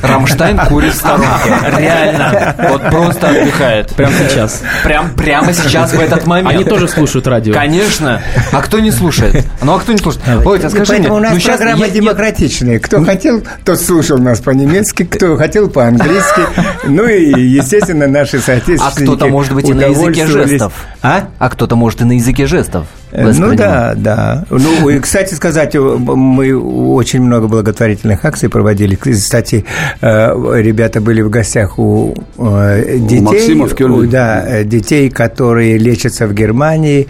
Рамштайн 0.01 0.57
курит 0.67 0.93
в 0.93 0.97
сторонке. 0.97 1.53
Реально. 1.77 2.55
Вот 2.69 2.81
просто 2.89 3.29
отдыхает. 3.29 3.89
Прямо 3.95 4.13
сейчас. 4.27 4.61
Прям, 4.83 5.11
прямо 5.11 5.53
сейчас, 5.53 5.93
в 5.93 5.99
этот 5.99 6.25
момент. 6.25 6.49
Они 6.49 6.63
тоже 6.63 6.87
слушают 6.87 7.27
радио. 7.27 7.53
Конечно. 7.53 8.21
А 8.51 8.61
кто 8.61 8.79
не 8.79 8.91
слушает? 8.91 9.45
Ну, 9.61 9.75
а 9.75 9.79
кто 9.79 9.91
не 9.91 9.99
слушает? 9.99 10.25
Володь, 10.43 10.63
а 10.63 10.69
скажи 10.69 10.93
мне, 10.93 11.01
Поэтому 11.01 11.15
у 11.17 11.19
нас 11.19 11.33
ну, 11.33 11.39
щас 11.39 11.57
программа 11.57 11.85
я- 11.85 11.91
демократичная. 11.91 12.79
Кто 12.79 13.03
хотел, 13.03 13.43
тот 13.63 13.79
слушал 13.79 14.17
нас 14.17 14.39
по-немецки, 14.39 15.03
кто 15.03 15.37
хотел 15.37 15.69
по-английски. 15.69 16.41
Ну 16.83 17.05
и, 17.05 17.39
естественно, 17.39 18.07
наши 18.07 18.37
А 18.37 18.41
соотечественники 18.41 19.03
кто-то, 19.03 19.27
может 19.27 19.53
быть, 19.53 19.69
и 19.69 19.73
на 19.73 19.83
языке 19.85 20.25
жестов. 20.25 20.73
А? 21.01 21.27
А 21.37 21.49
кто-то, 21.49 21.75
может, 21.75 22.01
и 22.01 22.05
на 22.05 22.13
языке 22.13 22.47
жестов. 22.47 22.87
Ну 23.13 23.55
да, 23.55 23.93
да. 23.95 24.45
Ну, 24.49 24.89
и, 24.89 24.99
кстати 24.99 25.33
сказать, 25.33 25.75
мы 25.75 26.55
очень 26.57 27.21
много 27.21 27.47
благотворительных 27.47 28.23
акций 28.25 28.47
проводили. 28.49 28.95
Кстати, 28.95 29.65
э, 30.01 30.61
ребята 30.61 31.01
были 31.01 31.21
в 31.21 31.29
гостях 31.29 31.77
у 31.77 32.15
э, 32.37 32.97
детей. 32.99 33.21
Максима 33.21 33.67
в 33.67 33.75
Кёльне. 33.75 33.97
у- 33.97 34.09
Да, 34.09 34.63
детей, 34.63 35.09
которые 35.09 35.77
лечатся 35.77 36.27
в 36.27 36.33
Германии. 36.33 37.07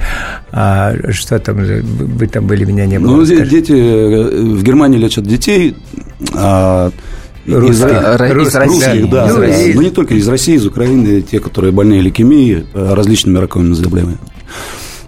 А, 0.51 0.93
что 1.11 1.39
там, 1.39 1.63
же, 1.63 1.81
вы 1.83 2.27
там 2.27 2.47
были, 2.47 2.65
меня 2.65 2.85
не 2.85 2.99
было. 2.99 3.17
Ну, 3.17 3.25
скажи. 3.25 3.45
дети 3.45 3.71
э, 3.73 4.55
в 4.55 4.63
Германии 4.63 4.97
лечат 4.97 5.25
детей. 5.25 5.75
а, 6.33 6.91
из, 7.45 7.53
Русских. 7.55 7.87
Из 7.87 8.55
России. 8.55 8.67
русских, 8.67 9.09
да, 9.09 9.27
Ну, 9.27 9.37
да. 9.39 9.47
и- 9.47 9.73
Ну, 9.73 9.81
не 9.81 9.89
только 9.89 10.13
из 10.13 10.27
России, 10.27 10.55
из 10.55 10.65
Украины, 10.65 11.21
те, 11.21 11.39
которые 11.39 11.71
больные 11.71 12.01
лейкемией, 12.01 12.65
различными 12.73 13.37
раковыми 13.39 13.73
заболеваниями. 13.73 14.19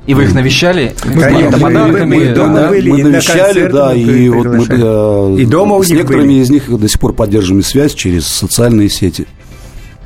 И 0.05 0.13
вы 0.13 0.24
их 0.24 0.33
навещали? 0.33 0.93
Конечно, 1.01 1.57
мы- 1.57 1.63
подарками, 1.63 2.17
мы 2.17 2.33
дома 2.33 2.55
да? 2.55 2.67
были, 2.69 2.89
мы 2.91 3.03
на 3.03 3.10
навещали, 3.10 3.39
концерты 3.43 3.72
да, 3.74 3.93
и 3.93 4.29
вот 4.29 4.45
мы 4.48 5.41
И 5.41 5.45
дома 5.45 5.81
с 5.81 5.89
некоторыми 5.89 6.27
были. 6.27 6.39
из 6.41 6.50
них 6.50 6.63
до 6.77 6.88
сих 6.89 7.00
пор 7.00 7.13
поддерживаем 7.13 7.63
связь 7.63 7.93
через 7.93 8.27
социальные 8.27 8.89
сети. 8.89 9.25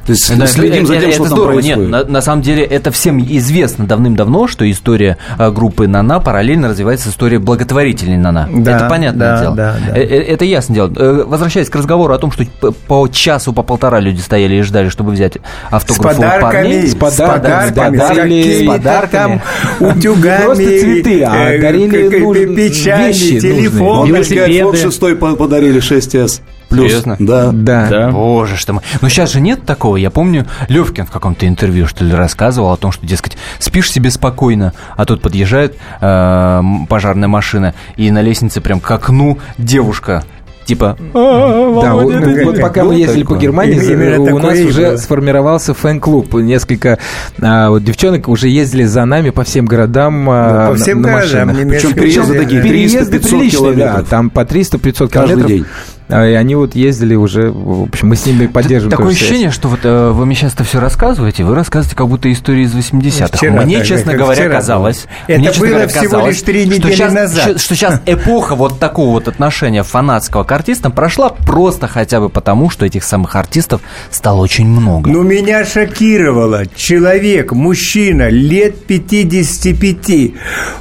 То 0.08 0.14
есть 0.14 0.38
Да, 0.38 0.48
следим 0.48 0.88
за 0.88 0.94
это- 0.96 1.02
тем, 1.02 1.10
это 1.10 1.16
что 1.16 1.24
там 1.26 1.34
здорово. 1.34 1.54
происходит. 1.54 1.78
Нет, 1.80 1.90
на, 1.90 2.04
на 2.06 2.22
самом 2.22 2.42
деле 2.42 2.64
это 2.64 2.92
всем 2.92 3.20
известно 3.22 3.86
давным-давно, 3.86 4.48
что 4.48 4.70
история 4.72 5.18
а, 5.38 5.52
группы 5.52 5.86
«Нана» 5.88 6.20
параллельно 6.22 6.70
развивается 6.70 7.10
с 7.10 7.12
историей 7.12 7.40
благотворительной 7.40 8.18
«Нана». 8.18 8.50
Да, 8.52 8.78
это 8.78 8.88
понятное 8.90 9.28
да, 9.36 9.42
дело. 9.42 9.56
да, 9.56 9.76
да. 9.88 9.98
Э, 9.98 10.02
э, 10.02 10.22
Это 10.34 10.46
ясное 10.46 10.76
дело. 10.76 10.94
Э, 10.96 11.24
Возвращаясь 11.28 11.70
к 11.70 11.76
разговору 11.76 12.14
о 12.14 12.18
том, 12.18 12.32
что 12.32 12.46
по 12.88 13.08
часу, 13.10 13.52
по 13.54 13.64
полтора 13.64 14.00
люди 14.00 14.22
стояли 14.22 14.56
и 14.56 14.62
ждали, 14.62 14.90
чтобы 14.90 15.12
взять 15.12 15.34
С 15.36 15.40
автограф 15.74 16.14
у 16.14 16.16
подарками, 16.22 16.52
парней. 16.52 16.88
с 16.88 16.96
подарками, 16.96 17.42
подарками, 17.70 17.98
да, 17.98 18.06
с 18.08 18.10
дарили- 18.18 18.42
какими-то 18.44 18.64
с 18.64 18.68
подарками. 18.78 19.42
там 19.80 19.88
утюгами, 19.90 20.44
просто 20.46 20.64
цветы, 20.64 21.24
а 21.24 21.62
дарили 21.62 22.20
нужные. 22.20 22.70
телефоны. 22.72 24.08
Велосипеды. 24.08 24.52
iPhone 24.62 24.82
6 24.82 25.16
по- 25.20 25.36
подарили 25.36 25.82
6s. 25.82 26.42
Плюс. 26.70 26.88
Серьезно? 26.88 27.16
Да. 27.20 27.52
Да. 27.54 27.88
Да. 27.90 28.12
Боже 28.12 28.58
что 28.58 28.74
мой. 28.74 28.84
Но 29.02 29.10
сейчас 29.10 29.32
же 29.32 29.42
нет 29.42 29.66
такого. 29.66 29.96
Я 29.98 30.10
помню, 30.10 30.46
Левкин 30.68 31.06
в 31.06 31.12
каком-то 31.12 31.48
интервью, 31.48 31.88
что 31.88 32.04
ли, 32.04 32.14
рассказывал 32.14 32.72
о 32.72 32.78
том, 32.78 32.92
что, 32.92 33.06
дескать, 33.06 33.38
спишь 33.60 33.92
себе 33.92 34.12
спокойно, 34.12 34.74
а 34.96 35.06
тут 35.06 35.22
подъезжает 35.22 35.78
э, 36.02 36.62
пожарная 36.90 37.28
машина, 37.30 37.74
и 37.96 38.12
на 38.12 38.22
лестнице 38.22 38.62
прям 38.62 38.80
к 38.80 38.90
окну 38.92 39.40
девушка 39.58 40.24
Типа, 40.66 40.98
Да, 41.14 41.94
вот, 41.94 42.14
ну, 42.14 42.44
вот 42.44 42.60
пока 42.60 42.84
мы 42.84 42.96
ездили 42.96 43.24
по 43.24 43.38
Германии, 43.38 43.82
Именно 43.82 44.36
у 44.36 44.38
нас 44.38 44.60
уже 44.60 44.88
было. 44.88 44.98
сформировался 44.98 45.74
фэн-клуб. 45.74 46.34
Несколько 46.34 47.00
а, 47.42 47.70
вот 47.70 47.86
девчонок 47.86 48.28
уже 48.28 48.50
ездили 48.50 48.84
за 48.84 49.06
нами 49.06 49.30
по 49.30 49.46
всем 49.46 49.66
городам 49.66 50.30
а, 50.30 50.66
Ну, 50.66 50.72
по 50.74 50.78
на- 50.78 50.84
всем 50.84 51.02
на 51.02 51.08
городам 51.08 51.48
машинах. 51.48 51.70
Причем 51.70 51.94
переезды 51.94 52.38
такие, 52.38 52.62
да. 52.62 52.68
Переезды 52.68 53.18
300-500 53.18 53.30
приличные, 53.30 53.74
да, 53.76 54.04
там 54.10 54.30
по 54.30 54.42
300-500 54.42 55.08
Каждый 55.08 55.10
километров. 55.10 55.48
день. 55.48 55.66
А, 56.10 56.26
И 56.26 56.34
они 56.34 56.56
вот 56.56 56.76
ездили 56.76 57.16
уже, 57.16 57.52
в 57.52 57.84
общем, 57.84 58.08
мы 58.10 58.16
с 58.16 58.26
ними 58.26 58.48
поддерживаем 58.48 58.92
Такое 58.92 59.08
связь. 59.14 59.22
ощущение, 59.22 59.52
что 59.52 59.68
вот 59.68 59.80
э, 59.84 60.12
вы 60.12 60.26
мне 60.26 60.36
сейчас 60.36 60.54
это 60.54 60.64
все 60.64 60.80
рассказываете, 60.80 61.44
вы 61.44 61.54
рассказываете 61.56 61.98
как 61.98 62.08
будто 62.08 62.32
истории 62.32 62.64
из 62.64 62.74
80-х. 62.74 63.28
Вчера, 63.38 63.62
мне, 63.64 63.80
да, 63.80 63.84
честно 63.86 64.14
говоря, 64.14 64.42
вчера 64.42 64.56
казалось... 64.56 65.06
Это 65.28 65.40
мне, 65.40 65.48
честно 65.50 65.62
было 65.62 65.70
говоря, 65.72 65.88
всего 65.90 66.04
казалось, 66.04 66.36
лишь 66.36 66.42
три 66.44 66.66
что 66.66 66.76
недели 66.76 66.96
щас- 66.96 67.14
назад. 67.14 67.44
щ- 67.46 67.58
Что 67.60 67.76
сейчас 67.76 68.02
эпоха 68.06 68.56
вот 68.56 68.80
такого 68.80 69.12
вот 69.12 69.28
отношения 69.28 69.84
фанатского 69.84 70.44
к 70.44 70.52
артистам 70.52 70.92
прошла 70.94 71.30
просто 71.30 71.88
хотя 71.88 72.20
бы 72.22 72.30
потому, 72.30 72.70
что 72.70 72.86
этих 72.86 73.04
самых 73.04 73.36
артистов 73.36 73.82
стало 74.10 74.42
очень 74.42 74.66
много. 74.68 75.10
Ну, 75.10 75.24
меня 75.24 75.66
шокировало. 75.66 76.66
Человек, 76.76 77.52
мужчина, 77.52 78.30
лет 78.30 78.86
55, 78.86 80.32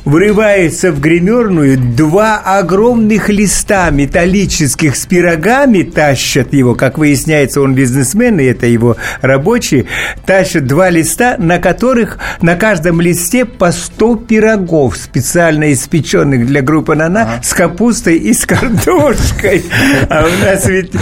врывается 0.04 0.92
в 0.92 1.00
гримерную, 1.00 1.78
два 1.78 2.36
огромных 2.38 3.28
листа 3.28 3.90
металлических 3.90 4.94
с 4.96 5.06
пирогами 5.16 5.82
тащат 5.82 6.52
его, 6.52 6.74
как 6.74 6.98
выясняется, 6.98 7.62
он 7.62 7.74
бизнесмен, 7.74 8.38
и 8.38 8.44
это 8.44 8.66
его 8.66 8.98
рабочие, 9.22 9.86
тащат 10.26 10.66
два 10.66 10.90
листа, 10.90 11.36
на 11.38 11.58
которых 11.58 12.18
на 12.42 12.54
каждом 12.54 13.00
листе 13.00 13.46
по 13.46 13.72
100 13.72 14.16
пирогов, 14.16 14.94
специально 14.98 15.72
испеченных 15.72 16.46
для 16.46 16.60
группы 16.60 16.94
«Нана», 16.94 17.40
с 17.42 17.54
капустой 17.54 18.18
и 18.18 18.34
с 18.34 18.44
картошкой. 18.44 19.64
А 20.10 20.26
у 20.26 20.44
нас 20.44 20.68
ведь 20.68 20.92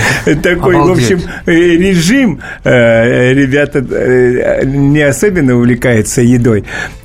такой, 0.45 0.77
в 0.77 0.93
общем, 0.93 1.21
э, 1.47 1.53
режим, 1.53 2.41
э, 2.63 3.33
ребята 3.33 3.85
э, 3.85 4.65
не 4.65 5.03
особенно 5.03 5.57
увлекаются 5.57 6.23
едой. 6.23 6.63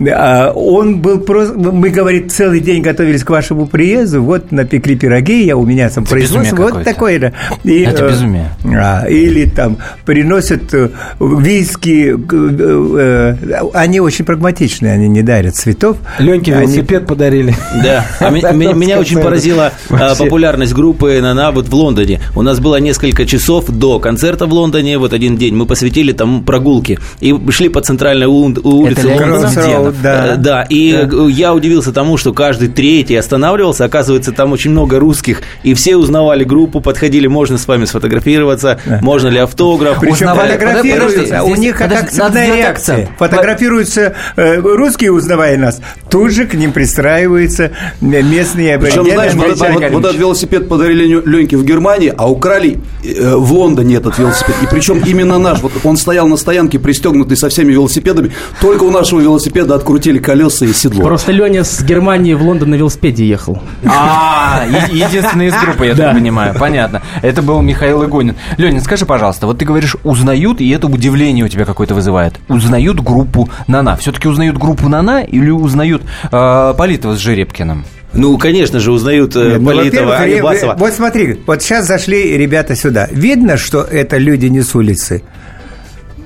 А 0.07 0.51
Он 0.51 1.01
был 1.01 1.21
просто... 1.21 1.57
Мы, 1.57 1.89
говорит, 1.89 2.31
целый 2.31 2.59
день 2.59 2.83
готовились 2.83 3.23
к 3.23 3.31
вашему 3.31 3.65
приезду, 3.65 4.21
вот 4.21 4.51
напекли 4.51 4.95
пироги, 4.95 5.43
я 5.45 5.57
у 5.57 5.65
меня 5.65 5.89
там 5.89 6.05
производство, 6.05 6.55
вот 6.55 6.65
какое-то. 6.65 6.98
Такое. 6.99 7.33
И, 7.63 7.81
Это 7.81 8.05
э, 8.05 8.09
безумие. 8.09 8.49
а, 8.75 9.05
или 9.07 9.45
там 9.45 9.77
приносят 10.05 10.73
э, 10.73 10.89
виски, 11.19 12.15
э, 12.31 13.35
они 13.73 13.99
очень 13.99 14.25
прагматичные, 14.25 14.93
они 14.93 15.07
не 15.07 15.21
дарят 15.21 15.55
цветов. 15.55 15.97
Леньке 16.19 16.53
Они- 16.53 16.63
велосипед 16.63 17.07
подарили. 17.07 17.55
Да, 17.83 18.05
а 18.19 18.29
меня 18.29 18.99
очень 18.99 19.19
поразила 19.19 19.71
а, 19.89 20.15
популярность 20.15 20.73
группы 20.73 21.19
«Нана» 21.21 21.51
вот 21.51 21.67
в 21.67 21.73
Лондоне. 21.73 22.21
У 22.35 22.41
нас 22.41 22.59
было 22.59 22.77
несколько 22.77 23.25
часов 23.25 23.65
до 23.67 23.99
концерта 23.99 24.45
в 24.45 24.53
Лондоне, 24.53 24.97
вот 24.97 25.13
один 25.13 25.37
день 25.37 25.55
мы 25.55 25.65
посвятили 25.65 26.11
там 26.11 26.43
прогулки 26.43 26.99
и 27.19 27.35
шли 27.51 27.69
по 27.69 27.81
центральной 27.81 28.27
ул- 28.27 28.57
улице 28.63 29.07
Лондона. 29.07 29.93
Да. 30.03 30.35
Да, 30.37 30.65
и 30.69 31.07
я 31.29 31.53
удивился 31.53 31.91
тому, 31.91 32.17
что 32.17 32.33
каждый 32.33 32.67
третий 32.69 33.15
останавливался, 33.15 33.85
оказывается, 33.85 34.31
там 34.31 34.51
очень 34.51 34.71
много 34.71 34.99
русских, 34.99 35.41
и 35.63 35.73
все 35.73 35.95
узнавали 35.95 36.43
группу, 36.43 36.81
подходили, 36.89 37.27
можно 37.27 37.58
с 37.60 37.67
вами 37.67 37.86
сфотографироваться, 37.86 38.79
можно 39.01 39.27
ли 39.27 39.38
автограф. 39.39 40.00
Причем 40.00 40.13
Узнавали- 40.27 40.53
фотографируются, 40.53 41.43
у 41.43 41.55
них 41.55 41.77
как 41.77 41.89
подожди, 41.89 42.12
сделать 42.15 42.36
реакция. 42.58 43.10
Фотографируются 43.19 44.15
э, 44.36 44.55
русские, 44.55 45.12
узнавая 45.12 45.58
нас, 45.58 45.81
тут 46.10 46.31
же 46.31 46.46
к 46.46 46.55
ним 46.55 46.72
пристраиваются 46.72 47.72
местные 48.01 48.79
Причем, 48.79 49.01
аборигены, 49.01 49.13
знаешь, 49.13 49.34
вот, 49.36 49.58
вот- 49.81 49.91
вот 49.91 50.05
этот 50.05 50.17
велосипед 50.19 50.67
подарили 50.67 51.22
Леньке 51.25 51.58
в 51.58 51.63
Германии, 51.63 52.12
а 52.17 52.29
украли 52.29 52.79
э, 53.03 53.36
в 53.36 53.51
Лондоне 53.53 53.98
этот 53.98 54.17
велосипед. 54.17 54.55
И 54.63 54.65
причем 54.65 55.00
именно 55.05 55.38
наш. 55.38 55.60
Вот 55.62 55.72
он 55.84 55.96
стоял 55.98 56.27
на 56.27 56.38
стоянке, 56.38 56.79
пристегнутый 56.79 57.38
со 57.38 57.50
всеми 57.50 57.72
велосипедами. 57.74 58.31
Только 58.62 58.84
у 58.84 58.91
нашего 58.91 59.19
велосипеда 59.19 59.75
открутили 59.75 60.17
колеса 60.17 60.65
и 60.65 60.74
седло. 60.74 61.03
Просто 61.03 61.31
Леня 61.31 61.63
с 61.63 61.84
Германии 61.84 62.34
в 62.34 62.41
Лондон 62.41 62.72
на 62.72 62.75
велосипеде 62.75 63.25
ехал. 63.27 63.62
А, 63.86 64.63
единственный 64.91 65.48
из 65.48 65.53
группы, 65.53 65.86
я 65.86 65.93
Да. 65.93 66.05
так 66.08 66.15
понимаю. 66.15 66.55
Понятно. 66.58 66.78
Это 67.21 67.41
был 67.41 67.62
Михаил 67.62 68.03
Игонин. 68.05 68.36
Ленин, 68.57 68.81
скажи, 68.81 69.05
пожалуйста, 69.05 69.48
вот 69.48 69.57
ты 69.59 69.65
говоришь, 69.65 69.95
узнают, 70.03 70.62
и 70.62 70.69
это 70.69 70.88
удивление 70.88 71.45
у 71.45 71.48
тебя 71.48 71.65
какое-то 71.65 71.95
вызывает. 71.95 72.39
Узнают 72.48 73.00
группу 73.01 73.49
Нана. 73.67 73.95
Все-таки 73.97 74.27
узнают 74.27 74.58
группу 74.58 74.88
Нана 74.89 75.21
или 75.23 75.49
узнают 75.49 76.03
э, 76.32 76.73
Политова 76.77 77.15
с 77.15 77.19
Жеребкиным? 77.19 77.86
Ну, 78.13 78.38
конечно 78.38 78.80
же, 78.80 78.91
узнают 78.91 79.36
э, 79.36 79.51
Нет, 79.51 79.62
ну, 79.62 79.65
Политова, 79.67 80.25
ре- 80.25 80.36
Алибасова. 80.36 80.75
Вот 80.77 80.93
смотри, 80.93 81.39
вот 81.45 81.62
сейчас 81.62 81.86
зашли 81.86 82.38
ребята 82.38 82.75
сюда. 82.75 83.08
Видно, 83.12 83.58
что 83.58 83.82
это 83.82 84.17
люди 84.17 84.47
не 84.47 84.62
с 84.62 84.73
улицы. 84.75 85.21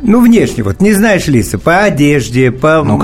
Ну, 0.03 0.21
внешне, 0.21 0.63
вот, 0.63 0.81
не 0.81 0.93
знаешь 0.93 1.27
лица, 1.27 1.57
по 1.57 1.79
одежде, 1.83 2.51
по, 2.51 2.83
Ну, 2.83 2.97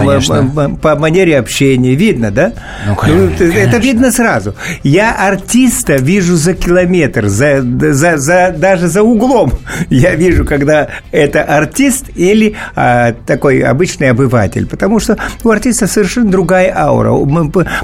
м- 0.57 0.75
по 0.77 0.95
манере 0.95 1.38
общения, 1.39 1.95
видно, 1.95 2.29
да? 2.29 2.51
Ну, 2.88 2.95
конечно, 2.95 3.29
т- 3.38 3.45
Это 3.45 3.53
конечно. 3.53 3.77
видно 3.77 4.12
сразу. 4.12 4.55
Я 4.83 5.13
артиста 5.13 5.95
вижу 5.95 6.35
за 6.35 6.53
километр, 6.53 7.27
за, 7.27 7.62
за, 7.62 8.17
за- 8.17 8.53
даже 8.57 8.88
за 8.88 9.01
углом. 9.03 9.53
Я 9.89 10.15
вижу, 10.15 10.45
когда 10.45 10.89
это 11.12 11.41
артист 11.43 12.05
или 12.15 12.55
а, 12.75 13.13
такой 13.25 13.62
обычный 13.62 14.09
обыватель, 14.09 14.65
потому 14.67 14.99
что 14.99 15.17
у 15.43 15.49
артиста 15.49 15.88
совершенно 15.88 16.29
другая 16.29 16.73
аура, 16.77 17.12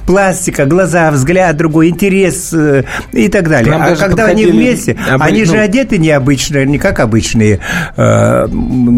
пластика, 0.06 0.66
глаза, 0.66 1.10
взгляд 1.12 1.56
другой, 1.58 1.90
интерес 1.90 2.52
э, 2.54 2.84
и 3.12 3.28
так 3.30 3.48
далее. 3.50 3.74
А 3.74 3.96
когда 3.96 4.26
они 4.26 4.46
вместе, 4.46 4.98
обы- 5.10 5.24
они 5.24 5.46
же 5.46 5.56
ну, 5.56 5.62
одеты 5.64 5.98
необычно, 5.98 6.66
не 6.66 6.78
как 6.78 7.00
обычные 7.00 7.60
э, 7.96 8.48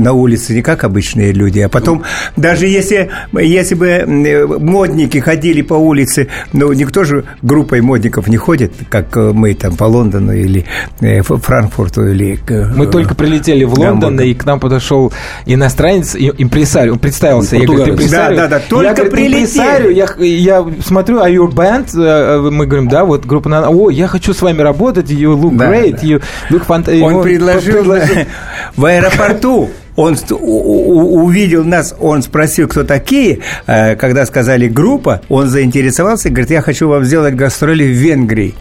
на 0.08 0.14
улице, 0.14 0.54
не 0.54 0.62
как 0.62 0.86
обычные 0.86 1.34
люди. 1.34 1.60
А 1.60 1.68
потом, 1.68 2.04
даже 2.38 2.66
если, 2.68 3.10
если 3.34 3.76
бы 3.76 3.88
э, 3.88 4.46
модники 4.46 5.18
ходили 5.18 5.62
по 5.62 5.74
улице, 5.74 6.28
ну, 6.54 6.72
никто 6.72 7.04
же 7.04 7.26
группой 7.42 7.82
модников 7.82 8.28
не 8.30 8.38
ходит, 8.38 8.72
как 8.90 9.18
э, 9.18 9.32
мы 9.34 9.54
там 9.54 9.76
по 9.76 9.84
Лондону 9.84 10.32
или 10.32 10.64
э, 11.02 11.22
Франкфурту 11.24 12.08
или... 12.08 12.40
э, 12.48 12.66
Мы 12.74 12.88
только 12.88 13.16
прилетели 13.16 13.66
в 13.66 13.74
Лондон, 13.74 14.20
и 14.22 14.34
к 14.34 14.46
нам 14.46 14.62
подошел 14.62 15.12
иностранец, 15.46 16.16
импресарио, 16.16 16.94
он 16.94 17.00
представился. 17.00 17.58
Я 17.58 17.66
говорю, 17.66 17.84
ты 17.84 17.90
импресарио? 17.92 18.38
Да, 18.38 18.48
да, 18.48 18.60
да, 18.60 18.62
только 18.70 19.04
я, 19.04 19.10
прилетели. 19.12 19.94
Я, 19.94 20.08
я 20.20 20.66
смотрю, 20.86 21.20
а 21.22 21.30
your 21.30 21.52
band? 21.52 21.90
Э, 21.98 22.50
Мы 22.50 22.66
говорим, 22.66 22.88
да, 22.88 23.04
вот 23.04 23.26
группа 23.26 23.50
«Нана». 23.50 23.70
О, 23.70 23.90
я 23.90 24.08
хочу 24.08 24.34
с 24.34 24.42
вами 24.42 24.62
работать, 24.62 25.10
you 25.12 25.36
look 25.38 25.58
Да, 25.58 25.70
great, 25.70 25.98
да. 26.02 26.08
you 26.08 26.22
look 26.50 26.66
fantastic. 26.66 27.02
Он 27.02 27.22
предложил 27.22 27.84
в 28.78 28.86
аэропорту. 28.86 29.70
Он 29.98 30.16
увидел 30.30 31.66
нас, 31.66 31.94
он 32.00 32.22
спросил, 32.22 32.68
кто 32.68 32.84
такие. 32.84 33.40
Э, 33.66 33.96
Когда 33.96 34.26
сказали 34.26 34.68
группа, 34.70 35.22
он 35.28 35.48
заинтересовался 35.50 36.30
и 36.30 36.32
говорит, 36.32 36.52
я 36.52 36.62
хочу 36.62 36.88
вам 36.88 37.04
сделать 37.04 37.34
гастроли 37.36 37.84
в 37.84 37.92
Венгрии. 37.98 38.54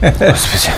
Господи. 0.00 0.70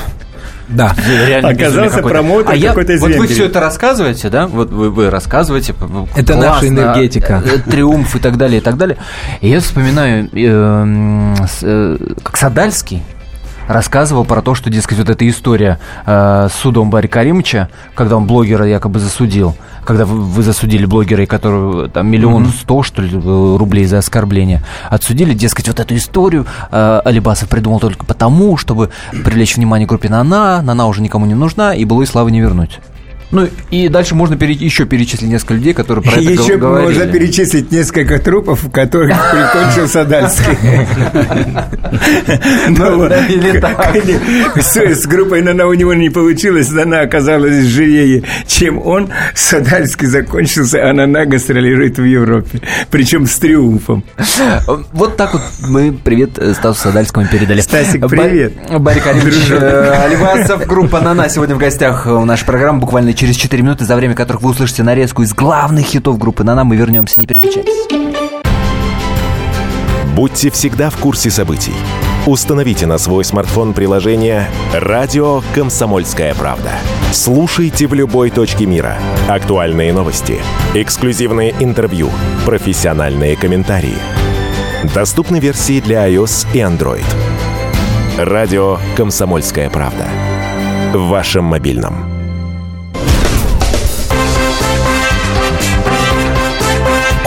Да. 0.68 0.94
Реально 1.26 1.48
Оказался 1.50 2.02
промоутер 2.02 2.50
а 2.52 2.56
я, 2.56 2.68
какой-то 2.68 2.92
из 2.92 3.00
Вот 3.00 3.08
вы 3.08 3.14
Венгрии. 3.14 3.34
все 3.34 3.46
это 3.46 3.60
рассказываете, 3.60 4.28
да? 4.28 4.46
Вот 4.46 4.70
вы, 4.70 4.90
вы 4.90 5.10
рассказываете. 5.10 5.74
Это 6.16 6.36
наша 6.36 6.60
классно, 6.60 6.66
энергетика. 6.68 7.42
э, 7.44 7.58
Триумф 7.70 8.14
и 8.14 8.18
так 8.18 8.36
далее, 8.36 8.58
и 8.60 8.60
так 8.60 8.76
далее. 8.76 8.96
И 9.40 9.48
я 9.48 9.60
вспоминаю, 9.60 10.28
э, 10.32 11.34
э, 11.62 11.96
как 12.22 12.36
Садальский 12.36 13.02
рассказывал 13.70 14.24
про 14.24 14.42
то, 14.42 14.54
что, 14.54 14.68
дескать, 14.68 14.98
вот 14.98 15.08
эта 15.08 15.28
история 15.28 15.78
э, 16.04 16.48
с 16.50 16.54
судом 16.54 16.90
Барри 16.90 17.06
Каримовича, 17.06 17.68
когда 17.94 18.16
он 18.16 18.26
блогера 18.26 18.66
якобы 18.66 18.98
засудил, 18.98 19.56
когда 19.84 20.04
вы, 20.04 20.20
вы 20.20 20.42
засудили 20.42 20.86
блогера, 20.86 21.22
и 21.22 21.26
которого 21.26 21.88
там 21.88 22.08
миллион 22.08 22.46
сто, 22.46 22.82
что 22.82 23.00
ли, 23.00 23.10
э, 23.12 23.56
рублей 23.56 23.86
за 23.86 23.98
оскорбление, 23.98 24.62
отсудили, 24.88 25.34
дескать, 25.34 25.68
вот 25.68 25.78
эту 25.78 25.94
историю 25.94 26.46
э, 26.72 27.00
Алибасов 27.04 27.48
придумал 27.48 27.78
только 27.78 28.04
потому, 28.04 28.56
чтобы 28.56 28.90
привлечь 29.24 29.56
внимание 29.56 29.86
группе 29.86 30.08
Нана, 30.08 30.62
Нана 30.62 30.86
уже 30.86 31.00
никому 31.00 31.26
не 31.26 31.34
нужна, 31.34 31.72
и 31.72 31.84
было 31.84 32.02
и 32.02 32.06
славы 32.06 32.32
не 32.32 32.40
вернуть. 32.40 32.80
Ну, 33.30 33.48
и 33.70 33.88
дальше 33.88 34.14
можно 34.14 34.36
пере- 34.36 34.54
еще 34.54 34.86
перечислить 34.86 35.30
несколько 35.30 35.54
людей, 35.54 35.72
которые 35.72 36.02
про 36.02 36.12
это 36.12 36.20
Еще 36.30 36.56
гов- 36.56 36.60
говорили. 36.60 36.88
можно 36.98 37.06
перечислить 37.12 37.70
несколько 37.70 38.18
трупов, 38.18 38.70
которых 38.72 39.16
прикончил 39.30 39.88
Садальский. 39.88 40.46
Ну. 42.68 43.08
С 44.60 45.06
группой 45.06 45.42
«Нана» 45.42 45.66
у 45.66 45.74
него 45.74 45.94
не 45.94 46.10
получилось, 46.10 46.70
«Нана» 46.70 47.00
оказалась 47.00 47.64
живее, 47.64 48.22
чем 48.46 48.78
он. 48.84 49.08
Садальский 49.34 50.06
закончился, 50.06 50.88
а 50.88 50.92
«Нана» 50.92 51.26
гастролирует 51.26 51.98
в 51.98 52.04
Европе. 52.04 52.60
Причем 52.90 53.26
с 53.26 53.38
триумфом. 53.38 54.04
Вот 54.92 55.16
так 55.16 55.32
вот 55.34 55.42
мы 55.68 55.92
привет 55.92 56.38
э, 56.38 56.54
Стасу 56.54 56.80
Садальскому 56.82 57.26
передали. 57.26 57.60
Стасик, 57.60 58.06
привет. 58.08 58.52
Барри 58.78 59.00
Каримович 59.00 59.50
э, 59.50 59.90
Алибасов, 60.04 60.66
группа 60.66 61.00
«Нана» 61.00 61.28
сегодня 61.28 61.54
в 61.54 61.58
гостях 61.58 62.06
у 62.06 62.24
нашей 62.24 62.44
программы. 62.44 62.80
Буквально 62.80 63.12
через 63.20 63.36
4 63.36 63.62
минуты, 63.62 63.84
за 63.84 63.96
время 63.96 64.14
которых 64.14 64.40
вы 64.40 64.50
услышите 64.50 64.82
нарезку 64.82 65.22
из 65.22 65.34
главных 65.34 65.84
хитов 65.84 66.16
группы 66.16 66.42
«Нана». 66.42 66.64
Мы 66.64 66.76
вернемся, 66.76 67.20
не 67.20 67.26
переключайтесь. 67.26 67.86
Будьте 70.16 70.50
всегда 70.50 70.88
в 70.88 70.96
курсе 70.96 71.30
событий. 71.30 71.74
Установите 72.26 72.86
на 72.86 72.96
свой 72.96 73.24
смартфон 73.24 73.74
приложение 73.74 74.48
«Радио 74.72 75.42
Комсомольская 75.54 76.34
правда». 76.34 76.70
Слушайте 77.12 77.86
в 77.86 77.92
любой 77.92 78.30
точке 78.30 78.64
мира. 78.64 78.96
Актуальные 79.28 79.92
новости, 79.92 80.38
эксклюзивные 80.74 81.54
интервью, 81.60 82.08
профессиональные 82.46 83.36
комментарии. 83.36 83.98
Доступны 84.94 85.40
версии 85.40 85.80
для 85.80 86.08
iOS 86.08 86.46
и 86.54 86.58
Android. 86.58 87.04
«Радио 88.16 88.78
Комсомольская 88.96 89.68
правда». 89.68 90.06
В 90.94 91.08
вашем 91.08 91.44
мобильном. 91.44 92.19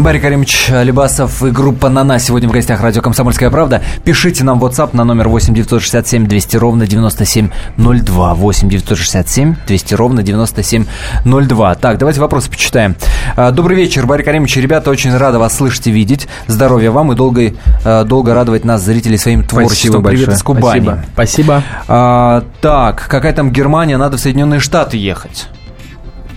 Барри 0.00 0.18
Каримович 0.18 0.70
Алибасов 0.70 1.42
и 1.42 1.50
группа 1.50 1.90
«Нана» 1.90 2.18
сегодня 2.18 2.48
в 2.48 2.52
гостях 2.52 2.80
радио 2.80 3.02
«Комсомольская 3.02 3.50
правда». 3.50 3.82
Пишите 4.02 4.44
нам 4.44 4.58
в 4.58 4.64
WhatsApp 4.64 4.96
на 4.96 5.04
номер 5.04 5.28
8 5.28 5.52
967 5.52 6.26
200 6.26 6.56
ровно 6.56 6.86
9702. 6.86 8.34
8 8.34 8.68
967 8.70 9.56
200 9.66 9.94
ровно 9.94 10.22
9702. 10.22 11.74
Так, 11.74 11.98
давайте 11.98 12.18
вопросы 12.18 12.48
почитаем. 12.50 12.96
А, 13.36 13.50
Добрый 13.50 13.76
вечер, 13.76 14.06
Барри 14.06 14.22
Каримович. 14.22 14.56
Ребята, 14.56 14.88
очень 14.90 15.14
рада 15.14 15.38
вас 15.38 15.54
слышать 15.54 15.86
и 15.88 15.90
видеть. 15.90 16.28
Здоровья 16.46 16.92
вам 16.92 17.12
и 17.12 17.14
долго, 17.14 17.52
а, 17.84 18.04
долго 18.04 18.32
радовать 18.32 18.64
нас, 18.64 18.82
зрителей, 18.82 19.18
своим 19.18 19.44
творчеством. 19.44 20.02
Привет 20.02 20.28
большое. 20.28 20.36
из 20.38 20.42
Кубани. 20.42 20.80
Спасибо. 20.80 21.04
Спасибо. 21.12 21.62
А, 21.88 22.44
так, 22.62 23.06
какая 23.06 23.34
там 23.34 23.50
Германия? 23.50 23.98
Надо 23.98 24.16
в 24.16 24.20
Соединенные 24.20 24.60
Штаты 24.60 24.96
ехать. 24.96 25.48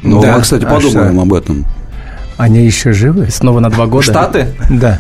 Ну, 0.02 0.21
Да. 0.21 0.36
а, 0.36 0.41
кстати, 0.41 0.65
А 0.65 0.69
подумаем 0.69 1.13
что? 1.13 1.21
об 1.21 1.34
этом. 1.34 1.65
Они 2.38 2.65
еще 2.65 2.91
живы? 2.93 3.30
Снова 3.30 3.60
на 3.60 3.69
два 3.69 3.86
года. 3.88 4.04
Штаты? 4.04 4.48
Да. 4.69 5.00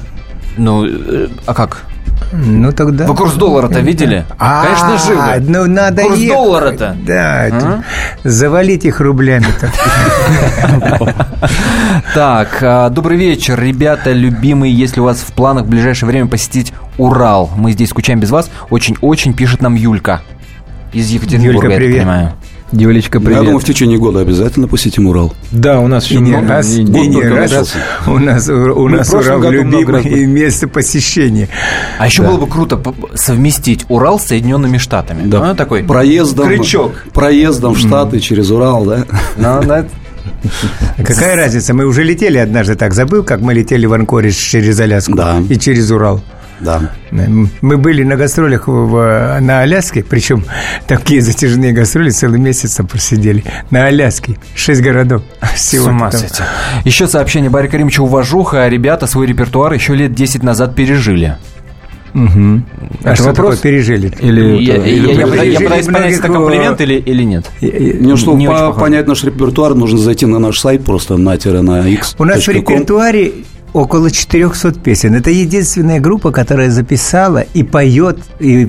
Ну, 0.57 0.85
э, 0.85 1.27
а 1.45 1.53
как? 1.53 1.83
Ну 2.31 2.71
тогда... 2.71 3.05
Вы 3.05 3.15
курс 3.15 3.33
доллара-то 3.33 3.79
видели? 3.79 4.25
А, 4.39 4.63
Конечно, 4.63 4.97
живы. 5.13 5.51
Ну 5.51 5.65
надо 5.67 6.03
Курс 6.03 6.17
ехать. 6.17 6.35
доллара-то. 6.37 6.97
Да, 7.05 7.47
А? 7.51 7.83
завалить 8.23 8.85
их 8.85 8.99
рублями-то. 9.01 9.71
Так, 12.13 12.59
а, 12.61 12.89
добрый 12.89 13.17
вечер, 13.17 13.59
ребята, 13.59 14.11
любимые. 14.11 14.73
Если 14.73 14.99
у 14.99 15.03
вас 15.03 15.19
в 15.19 15.33
планах 15.33 15.65
в 15.65 15.69
ближайшее 15.69 16.07
время 16.07 16.27
посетить 16.27 16.73
Урал, 16.97 17.49
мы 17.55 17.71
здесь 17.71 17.89
скучаем 17.89 18.19
без 18.19 18.29
вас. 18.31 18.49
Очень-очень 18.69 19.33
пишет 19.33 19.61
нам 19.61 19.75
Юлька 19.75 20.21
из 20.93 21.09
Екатеринбурга, 21.09 21.53
Юлька, 21.53 21.67
я 21.67 21.71
так 21.71 21.77
привет. 21.79 21.97
понимаю. 22.01 22.33
Юлечка, 22.73 23.19
Я 23.19 23.23
думаю, 23.23 23.43
привет. 23.45 23.61
в 23.61 23.65
течение 23.65 23.97
года 23.99 24.19
обязательно 24.21 24.67
посетим 24.67 25.05
Урал. 25.07 25.33
Да, 25.51 25.79
у 25.79 25.87
нас 25.87 26.05
И 26.09 26.15
еще 26.15 26.23
не 26.23 26.31
много. 26.31 26.47
раз, 26.49 26.73
и- 26.75 26.83
не 26.83 27.13
только 27.13 27.29
раз. 27.29 27.51
начался. 27.51 27.79
У 28.07 28.17
нас, 28.19 28.49
у 28.49 28.53
у 28.53 28.89
нас 28.89 29.13
Урал 29.13 29.41
любимое 29.49 30.25
место 30.25 30.67
посещения. 30.67 31.49
А 31.99 32.07
еще 32.07 32.23
было 32.23 32.37
бы 32.37 32.47
круто 32.47 32.81
совместить 33.13 33.85
Урал 33.89 34.19
с 34.19 34.23
Соединенными 34.25 34.77
Штатами. 34.77 35.27
Да. 35.27 35.45
Ну, 35.49 35.55
такой 35.55 35.83
Проездом, 35.83 36.47
крючок. 36.47 36.93
проездом 37.13 37.73
в 37.75 37.79
Штаты 37.79 38.19
через 38.19 38.49
Урал, 38.49 38.85
да? 38.85 39.05
Ну, 39.37 39.61
да. 39.63 39.85
Какая 40.97 41.35
разница? 41.35 41.73
Мы 41.73 41.85
уже 41.85 42.03
летели 42.03 42.37
однажды 42.37 42.75
так. 42.75 42.93
Забыл, 42.93 43.23
как 43.23 43.41
мы 43.41 43.53
летели 43.53 43.85
в 43.85 43.93
Анкоридж 43.93 44.35
через 44.35 44.79
Аляску 44.79 45.15
Да. 45.15 45.41
и 45.47 45.57
через 45.57 45.91
Урал. 45.91 46.21
Да. 46.63 46.91
Мы 47.61 47.77
были 47.77 48.03
на 48.03 48.15
гастролях 48.15 48.67
в- 48.67 49.37
на 49.41 49.59
Аляске, 49.61 50.03
причем 50.07 50.43
такие 50.87 51.21
затяжные 51.21 51.73
гастроли 51.73 52.09
целый 52.09 52.39
месяц 52.39 52.75
там 52.75 52.87
просидели. 52.87 53.43
На 53.69 53.85
Аляске. 53.87 54.37
Шесть 54.55 54.81
городов. 54.81 55.23
С 55.55 55.67
Всего 55.67 55.89
ума 55.89 56.09
там. 56.09 56.19
сойти. 56.21 56.43
Еще 56.85 57.07
сообщение 57.07 57.49
Барри 57.49 57.67
Каримовича 57.67 58.01
уважуха, 58.03 58.63
а 58.63 58.69
ребята 58.69 59.07
свой 59.07 59.27
репертуар 59.27 59.73
еще 59.73 59.95
лет 59.95 60.13
10 60.13 60.43
назад 60.43 60.75
пережили. 60.75 61.37
Мгм. 62.13 62.65
А 63.03 63.07
Это 63.07 63.15
что 63.15 63.23
вопрос? 63.25 63.55
такое 63.57 63.71
пережили? 63.71 64.11
Или 64.19 64.61
Я, 64.63 64.75
это- 64.75 64.85
я- 64.87 64.93
или 64.93 65.07
я- 65.07 65.13
я 65.13 65.25
пережили 65.31 65.63
пытаюсь 65.65 65.85
понять, 65.87 66.13
это 66.19 66.27
комплимент 66.27 66.79
или, 66.81 66.93
или 66.93 67.23
нет. 67.23 67.49
Ну, 67.59 68.17
чтобы 68.17 68.37
Не 68.37 68.47
по- 68.47 68.71
понять 68.73 69.07
наш 69.07 69.23
репертуар, 69.23 69.73
нужно 69.73 69.97
зайти 69.97 70.27
на 70.27 70.37
наш 70.37 70.59
сайт 70.59 70.85
просто 70.85 71.17
на 71.17 71.31
на 71.63 71.87
x. 71.87 72.15
У 72.19 72.23
нас 72.25 72.43
в 72.45 72.49
репертуаре 72.49 73.31
около 73.73 74.11
400 74.11 74.73
песен. 74.79 75.15
Это 75.15 75.31
единственная 75.31 75.99
группа, 75.99 76.31
которая 76.31 76.69
записала 76.69 77.39
и 77.55 77.63
поет, 77.63 78.19
и 78.39 78.65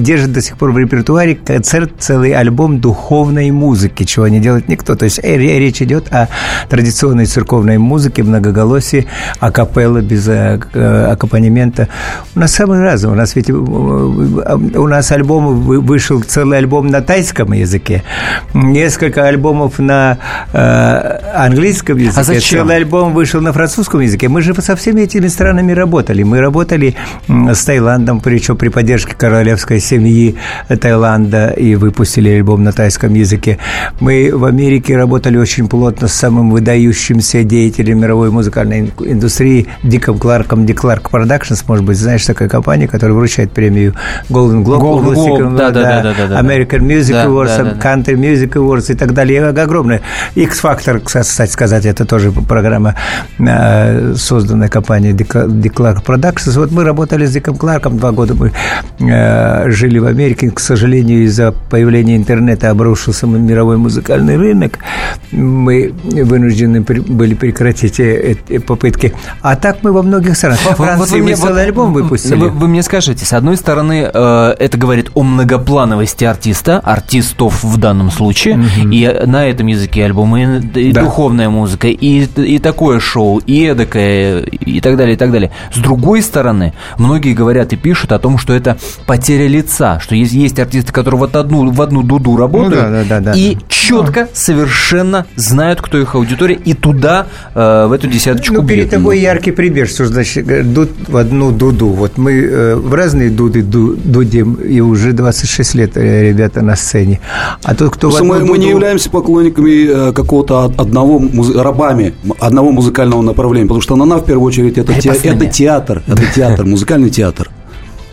держит 0.00 0.32
до 0.32 0.40
сих 0.40 0.56
пор 0.56 0.70
в 0.70 0.78
репертуаре 0.78 1.34
концерт, 1.34 1.90
целый 1.98 2.32
альбом 2.32 2.78
духовной 2.80 3.50
музыки, 3.50 4.04
чего 4.04 4.28
не 4.28 4.38
делает 4.40 4.68
никто. 4.68 4.94
То 4.94 5.06
есть 5.06 5.18
э, 5.22 5.36
ре- 5.36 5.58
речь 5.58 5.82
идет 5.82 6.12
о 6.12 6.28
традиционной 6.68 7.26
церковной 7.26 7.78
музыке, 7.78 8.22
многоголосии, 8.22 9.06
акапелла 9.40 10.00
без 10.02 10.28
э, 10.28 10.60
э, 10.72 11.06
аккомпанемента. 11.12 11.88
У 12.36 12.40
нас 12.40 12.52
самый 12.54 12.78
разный. 12.80 13.10
У 13.10 13.14
нас 13.14 13.34
ведь 13.34 13.50
у 13.50 14.86
нас 14.86 15.10
альбом 15.10 15.60
вы- 15.62 15.80
вышел 15.80 16.20
целый 16.22 16.58
альбом 16.58 16.86
на 16.86 17.00
тайском 17.00 17.52
языке, 17.52 18.04
несколько 18.54 19.26
альбомов 19.26 19.78
на 19.80 20.18
английском 21.34 21.96
языке, 21.98 22.20
А 22.20 22.24
зачем? 22.24 22.60
целый 22.60 22.76
альбом 22.76 23.12
вышел 23.14 23.40
на 23.40 23.52
французском 23.52 24.00
языке. 24.00 24.28
Мы 24.28 24.43
же 24.44 24.54
со 24.60 24.76
всеми 24.76 25.02
этими 25.02 25.26
странами 25.28 25.72
работали. 25.72 26.22
Мы 26.22 26.40
работали 26.40 26.94
с 27.28 27.64
Таиландом, 27.64 28.20
причем 28.20 28.56
при 28.56 28.68
поддержке 28.68 29.14
королевской 29.16 29.80
семьи 29.80 30.36
Таиланда, 30.68 31.48
и 31.50 31.74
выпустили 31.74 32.28
альбом 32.30 32.62
на 32.64 32.72
тайском 32.72 33.14
языке. 33.14 33.58
Мы 34.00 34.30
в 34.32 34.44
Америке 34.44 34.96
работали 34.96 35.38
очень 35.38 35.68
плотно 35.68 36.08
с 36.08 36.12
самым 36.14 36.50
выдающимся 36.50 37.42
деятелем 37.42 38.00
мировой 38.00 38.30
музыкальной 38.30 38.80
ин- 38.80 38.92
индустрии 39.00 39.66
Диком 39.82 40.18
Кларком, 40.18 40.66
Дик 40.66 40.80
Кларк 40.80 41.10
Productions, 41.10 41.64
может 41.66 41.84
быть, 41.84 41.96
знаешь, 41.98 42.24
такая 42.24 42.48
компания, 42.48 42.86
которая 42.88 43.16
вручает 43.16 43.52
премию 43.52 43.94
Golden 44.28 44.62
Globe. 44.62 44.80
Golden 44.80 45.14
Globe, 45.14 45.56
да, 45.56 45.70
да, 45.70 46.02
да, 46.02 46.14
да, 46.18 46.26
да. 46.28 46.40
American 46.40 46.80
Music 46.80 47.12
Да, 47.12 47.24
Awards, 47.26 47.56
да, 47.56 47.64
да, 47.64 47.70
да. 47.74 47.94
Country 47.94 48.14
Music 48.16 48.50
Awards 48.52 48.92
и 48.92 48.94
так 48.94 49.12
далее. 49.14 49.48
Огромное. 49.48 50.00
X-Factor, 50.34 51.00
кстати 51.00 51.50
сказать, 51.50 51.86
это 51.86 52.04
тоже 52.04 52.32
программа, 52.32 52.94
э, 53.38 54.14
созданная 54.34 54.68
компанией 54.68 55.12
Dick 55.14 55.72
Clark 55.74 56.04
Productions. 56.04 56.58
Вот 56.58 56.72
мы 56.72 56.82
работали 56.82 57.24
с 57.24 57.30
Диком 57.32 57.56
Кларком 57.56 57.98
два 57.98 58.10
года. 58.10 58.34
Мы 58.34 58.50
э, 58.98 59.70
жили 59.70 59.98
в 60.00 60.06
Америке. 60.06 60.50
К 60.50 60.58
сожалению, 60.58 61.22
из-за 61.24 61.52
появления 61.70 62.16
интернета 62.16 62.70
обрушился 62.70 63.26
мировой 63.28 63.76
музыкальный 63.76 64.36
рынок. 64.36 64.78
Мы 65.30 65.92
вынуждены 66.04 66.80
были 66.80 67.34
прекратить 67.34 68.00
э- 68.00 68.36
эти 68.48 68.58
попытки. 68.58 69.12
А 69.40 69.54
так 69.54 69.78
мы 69.84 69.92
во 69.92 70.02
многих 70.02 70.36
странах. 70.36 70.58
Во 70.64 70.70
Вот- 70.70 70.78
вот 70.78 70.86
Франции 70.86 71.12
вы 71.14 71.18
мы 71.18 71.24
мне- 71.26 71.36
целый 71.36 71.52
вот- 71.52 71.58
альбом 71.60 71.92
выпустили. 71.92 72.34
Вы, 72.34 72.50
вы 72.50 72.66
мне 72.68 72.82
скажите, 72.82 73.24
с 73.24 73.32
одной 73.32 73.56
стороны, 73.56 74.10
э, 74.12 74.54
это 74.58 74.76
говорит 74.78 75.10
о 75.14 75.22
многоплановости 75.22 76.24
артиста, 76.24 76.80
артистов 76.80 77.62
в 77.62 77.76
данном 77.78 78.10
случае, 78.10 78.58
и 78.92 79.22
на 79.26 79.46
этом 79.46 79.68
языке 79.68 80.04
альбом 80.04 80.36
и, 80.36 80.60
и 80.80 80.92
Да. 80.92 81.02
духовная 81.02 81.48
музыка, 81.50 81.86
и, 81.86 82.24
и 82.24 82.58
такое 82.58 82.98
шоу, 82.98 83.38
и 83.38 83.62
эдакое, 83.64 84.23
и 84.66 84.80
так 84.80 84.96
далее, 84.96 85.14
и 85.14 85.16
так 85.18 85.30
далее. 85.32 85.50
С 85.72 85.78
другой 85.78 86.22
стороны, 86.22 86.72
многие 86.98 87.34
говорят 87.34 87.72
и 87.72 87.76
пишут 87.76 88.12
о 88.12 88.18
том, 88.18 88.38
что 88.38 88.52
это 88.52 88.76
потеря 89.06 89.46
лица, 89.48 90.00
что 90.00 90.14
есть, 90.14 90.32
есть 90.32 90.58
артисты, 90.58 90.92
которые 90.92 91.18
вот 91.20 91.36
одну, 91.36 91.70
в 91.70 91.80
одну 91.82 92.02
дуду 92.02 92.36
работают, 92.36 92.74
Ну 92.74 92.80
да, 92.80 92.90
да, 92.90 93.04
да, 93.04 93.20
да. 93.20 93.32
и 93.34 93.56
четко, 93.68 94.28
совершенно 94.32 95.26
знают, 95.36 95.80
кто 95.80 95.98
их 95.98 96.14
аудитория, 96.14 96.54
и 96.54 96.74
туда, 96.74 97.26
э, 97.54 97.86
в 97.88 97.92
эту 97.92 98.06
десяточку 98.08 98.54
Ну, 98.54 98.66
перед 98.66 98.84
бьют. 98.84 98.90
тобой 98.90 99.18
яркий 99.20 99.50
пример, 99.52 99.86
что 99.88 100.06
значит 100.06 100.48
э, 100.48 100.62
дуд 100.62 100.90
в 101.08 101.16
одну 101.16 101.50
дуду. 101.50 101.88
Вот 101.88 102.16
мы 102.18 102.32
э, 102.32 102.74
в 102.76 102.94
разные 102.94 103.30
дуды 103.30 103.62
ду- 103.62 103.94
дудим, 103.96 104.54
и 104.54 104.80
уже 104.80 105.12
26 105.12 105.74
лет 105.74 105.96
э, 105.96 106.28
ребята 106.30 106.62
на 106.62 106.76
сцене. 106.76 107.20
А 107.62 107.74
тот, 107.74 107.90
кто 107.94 108.08
в 108.08 108.12
Просто 108.16 108.22
одну 108.24 108.34
мы, 108.34 108.40
мы 108.52 108.58
не 108.58 108.64
дуду- 108.66 108.70
являемся 108.76 109.10
поклонниками 109.10 110.08
э, 110.10 110.12
какого-то 110.12 110.64
од- 110.66 110.80
одного 110.80 111.18
муз- 111.18 111.54
рабами 111.54 112.14
одного 112.40 112.70
музыкального 112.72 113.22
направления, 113.22 113.66
потому 113.66 113.80
что 113.82 113.94
«Нана» 114.14 114.22
в 114.22 114.26
первую 114.26 114.46
очередь 114.46 114.78
это, 114.78 114.92
те- 115.00 115.08
это 115.44 115.46
театр, 115.52 116.02
это 116.06 116.22
театр, 116.34 116.64
музыкальный 116.66 117.10
театр. 117.10 117.50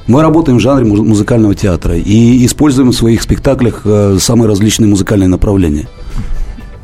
Мы 0.08 0.22
работаем 0.22 0.58
в 0.58 0.62
жанре 0.62 0.84
муз- 0.86 1.00
музыкального 1.08 1.54
театра 1.56 1.96
и 1.96 2.46
используем 2.46 2.90
в 2.90 2.96
своих 2.96 3.22
спектаклях 3.22 3.82
э, 3.86 4.18
самые 4.20 4.48
различные 4.48 4.88
музыкальные 4.90 5.28
направления. 5.30 5.88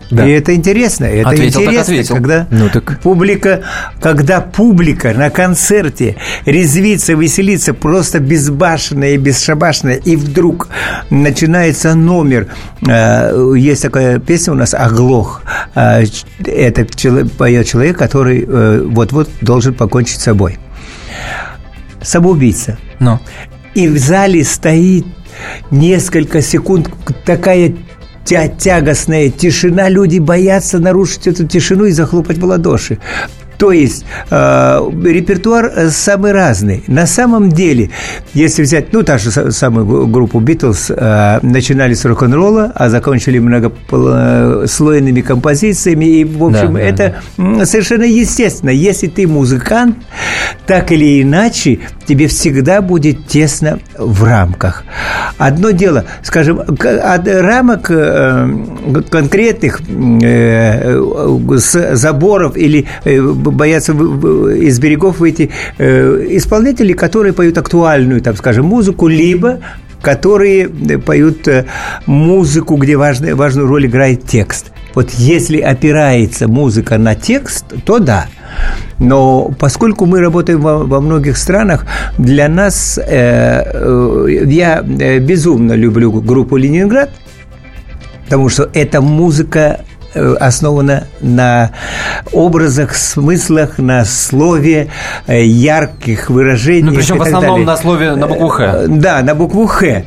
И 0.10 0.16
это 0.16 0.56
интересно. 0.56 1.06
Это 1.06 1.30
Ответил, 1.30 1.60
так 1.62 1.74
интересно, 1.74 1.82
ответил. 1.94 2.16
когда 2.16 2.48
Ну, 2.50 2.70
так- 2.70 3.00
публика, 3.02 3.62
когда 4.02 4.40
публика 4.42 5.14
на 5.14 5.30
концерте 5.30 6.16
резвится, 6.46 7.14
веселится, 7.14 7.74
просто 7.74 8.20
безбашенная 8.20 9.12
и 9.16 9.18
бесшабашная, 9.18 9.96
и 9.96 10.16
вдруг 10.16 10.70
начинается 11.10 11.94
номер. 11.96 12.48
Э, 12.88 13.54
Есть 13.58 13.82
такая 13.82 14.20
песня 14.20 14.54
у 14.54 14.56
нас 14.56 14.74
«Оглох». 14.74 15.42
Э, 15.76 16.04
Это 16.46 16.86
поет 17.38 17.68
человек, 17.68 17.98
который 17.98 18.46
э, 18.48 18.84
вот-вот 18.86 19.30
должен 19.42 19.74
покончить 19.74 20.20
с 20.20 20.24
собой. 20.24 20.58
Самоубийца. 22.02 22.78
Ну. 23.00 23.20
И 23.74 23.88
в 23.88 23.98
зале 23.98 24.44
стоит 24.44 25.06
несколько 25.72 26.42
секунд 26.42 26.90
такая 27.26 27.74
тя 28.28 28.50
тягостная 28.50 29.30
тишина, 29.30 29.88
люди 29.88 30.20
боятся 30.20 30.80
нарушить 30.80 31.28
эту 31.28 31.48
тишину 31.48 31.86
и 31.86 31.92
захлопать 31.92 32.38
в 32.38 32.46
ладоши. 32.46 33.00
То 33.58 33.72
есть 33.72 34.06
э, 34.30 34.80
репертуар 35.04 35.72
э, 35.76 35.90
самый 35.90 36.32
разный. 36.32 36.84
На 36.88 37.08
самом 37.08 37.50
деле, 37.50 37.90
если 38.36 38.62
взять, 38.62 38.94
ну, 38.94 39.02
та 39.02 39.18
же 39.18 39.32
самую 39.32 40.08
группу 40.08 40.40
Битлз, 40.40 40.92
э, 40.92 41.40
начинали 41.42 41.96
с 41.96 42.06
рок-н-ролла, 42.06 42.72
а 42.76 42.90
закончили 42.90 43.40
многослойными 43.40 45.22
композициями, 45.22 46.06
и, 46.06 46.24
в 46.24 46.44
общем, 46.44 46.74
да, 46.74 46.80
это 46.82 47.16
да. 47.38 47.66
совершенно 47.66 48.04
естественно. 48.04 48.70
Если 48.70 49.08
ты 49.08 49.26
музыкант, 49.28 49.98
так 50.68 50.92
или 50.92 51.24
иначе, 51.24 51.80
тебе 52.08 52.28
всегда 52.28 52.82
будет 52.82 53.28
тесно 53.28 53.80
в 53.98 54.24
рамках. 54.24 54.84
Одно 55.38 55.72
дело, 55.72 56.06
скажем, 56.24 56.60
от 56.60 57.28
рамок 57.28 57.92
э, 57.92 58.50
конкретных 59.10 59.82
э, 60.24 61.00
заборов 61.94 62.56
или 62.56 62.88
э, 63.04 63.22
боятся 63.22 63.92
из 63.92 64.80
берегов 64.80 65.20
выйти 65.20 65.52
исполнители, 65.78 66.94
которые 66.94 67.34
поют 67.34 67.58
актуальную, 67.58 68.22
там, 68.22 68.36
скажем, 68.36 68.66
музыку, 68.66 69.08
либо 69.08 69.60
которые 70.02 70.70
поют 70.70 71.48
музыку, 72.06 72.76
где 72.76 72.96
важную, 72.96 73.36
важную 73.36 73.68
роль 73.68 73.88
играет 73.88 74.24
текст. 74.26 74.72
Вот 74.94 75.10
если 75.12 75.60
опирается 75.60 76.48
музыка 76.48 76.98
на 76.98 77.16
текст, 77.16 77.66
то 77.84 78.00
да. 78.00 78.28
Но 79.00 79.52
поскольку 79.60 80.06
мы 80.06 80.22
работаем 80.22 80.62
во, 80.62 80.84
во 80.84 81.02
многих 81.02 81.38
странах, 81.38 81.86
для 82.18 82.48
нас 82.48 82.98
э, 82.98 83.04
э, 83.06 84.44
я 84.48 84.84
э, 84.84 85.20
безумно 85.20 85.74
люблю 85.74 86.12
группу 86.12 86.58
Ленинград, 86.58 87.12
потому 88.26 88.50
что 88.50 88.70
это 88.74 89.02
музыка 89.02 89.82
основана 90.14 91.08
на 91.22 91.72
образах, 92.32 92.96
смыслах, 92.96 93.78
на 93.78 94.06
слове, 94.06 94.90
э, 95.28 95.44
ярких 95.44 96.30
выражениях. 96.30 96.94
Ну, 96.94 97.00
причем 97.00 97.18
в 97.18 97.22
основном 97.22 97.52
далее. 97.52 97.66
на 97.66 97.78
слове, 97.78 98.16
на 98.16 98.28
букву 98.28 98.48
«Х». 98.48 98.64
Э, 98.64 98.88
да, 98.88 99.22
на 99.22 99.36
букву 99.36 99.68
«Х». 99.68 100.04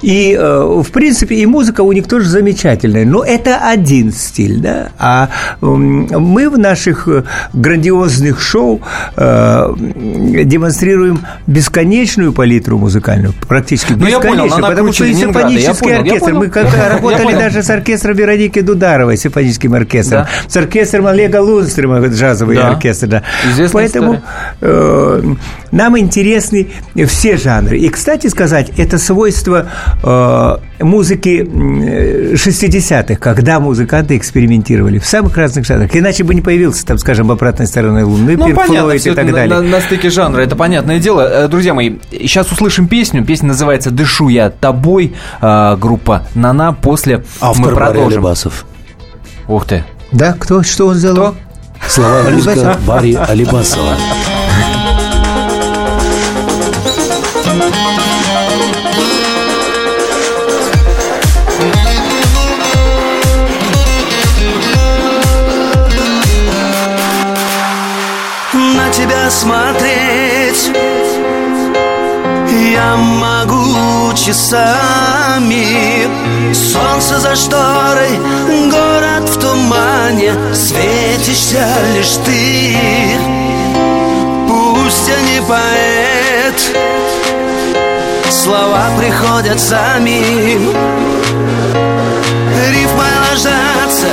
И, 0.00 0.38
в 0.40 0.90
принципе, 0.90 1.36
и 1.36 1.46
музыка 1.46 1.82
у 1.82 1.92
них 1.92 2.08
тоже 2.08 2.28
замечательная. 2.28 3.04
Но 3.04 3.22
это 3.22 3.58
один 3.58 4.10
стиль, 4.10 4.60
да. 4.60 4.88
А 4.98 5.28
мы 5.60 6.48
в 6.48 6.58
наших 6.58 7.06
грандиозных 7.52 8.40
шоу 8.40 8.80
демонстрируем 9.16 11.20
бесконечную 11.46 12.32
палитру 12.32 12.78
музыкальную, 12.78 13.34
практически 13.46 13.92
ну, 13.92 14.06
бесконечную, 14.06 14.48
понял, 14.48 14.66
потому 14.66 14.92
что 14.94 15.04
и 15.04 15.12
симфонический 15.12 15.94
оркестр. 15.94 16.32
Мы 16.32 16.48
как 16.48 16.74
работали 16.74 17.34
даже 17.34 17.62
с 17.62 17.68
оркестром 17.68 18.16
Вероники 18.16 18.60
Дудар 18.60 18.93
Захарова 18.94 19.16
симфоническим 19.16 19.74
оркестром, 19.74 20.22
да. 20.22 20.28
с 20.48 20.56
оркестром 20.56 21.06
Олега 21.06 21.38
Лунстрима, 21.38 22.06
джазовый 22.06 22.56
да. 22.56 22.70
оркестр. 22.70 23.06
Да. 23.08 23.22
Поэтому 23.72 24.22
э, 24.60 25.34
нам 25.72 25.98
интересны 25.98 26.68
все 27.06 27.36
жанры. 27.36 27.78
И, 27.78 27.88
кстати 27.88 28.28
сказать, 28.28 28.70
это 28.76 28.98
свойство 28.98 29.66
э, 30.02 30.56
музыки 30.84 31.44
60-х, 32.34 33.16
когда 33.16 33.58
музыканты 33.58 34.16
экспериментировали 34.16 34.98
в 34.98 35.06
самых 35.06 35.36
разных 35.36 35.66
жанрах. 35.66 35.94
Иначе 35.96 36.24
бы 36.24 36.34
не 36.34 36.40
появился, 36.40 36.86
там, 36.86 36.98
скажем, 36.98 37.30
обратной 37.30 37.66
стороны 37.66 38.04
Луны, 38.04 38.36
ну, 38.36 38.54
понятно, 38.54 38.92
и 38.92 39.14
так 39.14 39.32
далее. 39.32 39.48
На, 39.48 39.62
на 39.62 39.80
стыке 39.80 40.10
жанра, 40.10 40.40
это 40.40 40.54
понятное 40.54 41.00
дело. 41.00 41.22
Э, 41.22 41.48
друзья 41.48 41.74
мои, 41.74 41.96
сейчас 42.12 42.52
услышим 42.52 42.86
песню. 42.86 43.24
Песня 43.24 43.48
называется 43.48 43.90
«Дышу 43.90 44.28
я 44.28 44.50
тобой». 44.50 45.14
Э, 45.40 45.76
группа 45.80 46.26
«Нана». 46.34 46.72
После 46.72 47.24
Автор 47.40 47.66
мы 47.66 47.74
продолжим. 47.74 48.22
Басов. 48.22 48.64
Ух 49.48 49.66
ты. 49.66 49.84
Да, 50.12 50.32
кто, 50.32 50.62
что 50.62 50.86
он 50.86 50.94
сделал? 50.94 51.32
Кто? 51.32 51.88
Слова 51.88 52.22
музыка 52.30 52.78
Барри 52.86 53.14
Алибасова. 53.14 53.96
На 68.52 68.90
тебя 68.90 69.30
смотреть 69.30 70.70
я 72.72 72.96
могу 72.96 74.12
часами 74.14 76.08
Солнце 76.54 77.18
за 77.18 77.36
шторой, 77.36 78.18
Светишься 81.24 81.66
лишь 81.94 82.16
ты. 82.26 82.76
Пусть 84.46 85.08
я 85.08 85.20
не 85.22 85.40
поэт. 85.40 86.76
Слова 88.30 88.90
приходят 88.98 89.58
сами. 89.58 90.20
Рифмы 92.68 93.06
ложатся, 93.30 94.12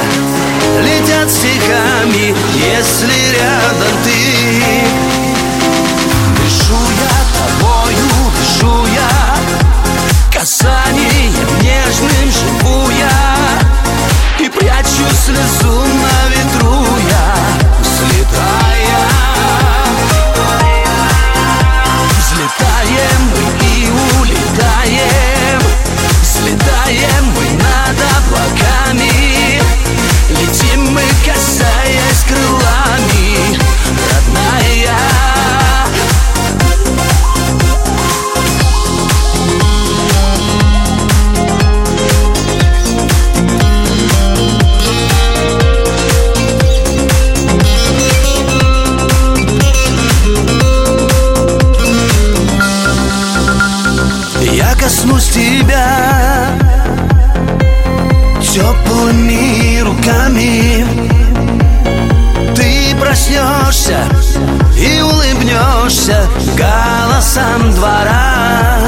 летят 0.81 1.29
стихами. 1.29 2.33
Если 2.55 3.35
рядом 3.35 3.97
ты 4.05 4.21
касанием 10.33 11.61
нежным 11.61 12.31
живу 12.31 12.89
я 12.89 14.45
И 14.45 14.49
прячу 14.49 15.05
слезу 15.13 15.81
на 15.81 16.29
ветру. 16.29 16.81
я 16.85 16.90
Взлетая 18.01 19.11
Взлетаем 22.17 23.21
мы 23.29 23.43
и 23.63 23.89
улетаем. 24.19 25.61
Взлетаем 26.21 27.25
мы 27.35 27.45
над 27.61 27.97
облаками. 28.17 29.61
Летим 30.29 30.93
мы, 30.93 31.03
касаясь 31.25 32.23
крылами 32.27 32.60
руками 60.41 60.85
Ты 62.55 62.95
проснешься 62.99 64.05
и 64.77 65.01
улыбнешься 65.01 66.27
Голосом 66.57 67.71
двора. 67.75 68.79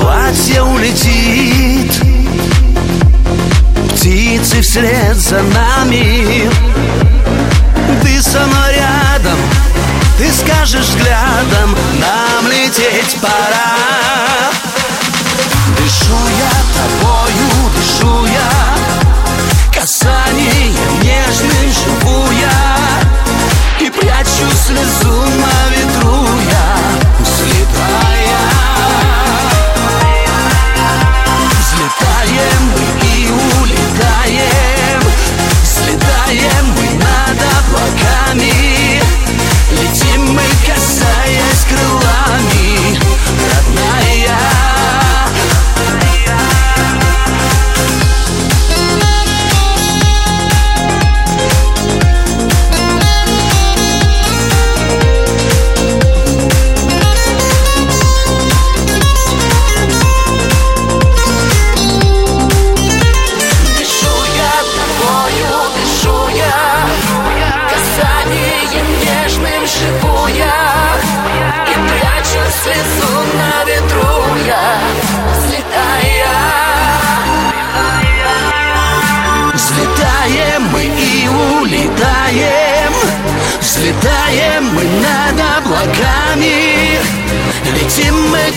Платье 0.00 0.62
улетит 0.62 1.92
Птицы 3.90 4.62
вслед 4.62 5.16
за 5.16 5.42
нами. 5.42 6.50
Ты 8.02 8.20
со 8.20 8.40
мной 8.46 8.74
рядом 8.74 9.38
ты 10.18 10.30
скажешь 10.30 10.86
взглядом, 10.86 11.76
нам 11.98 12.46
лететь 12.48 13.16
пора 13.20 13.41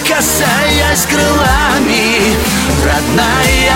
касаясь 0.08 1.06
крылами 1.06 2.36
Родная 2.84 3.76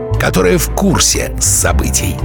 которые 0.21 0.59
в 0.59 0.69
курсе 0.75 1.35
событий. 1.39 2.15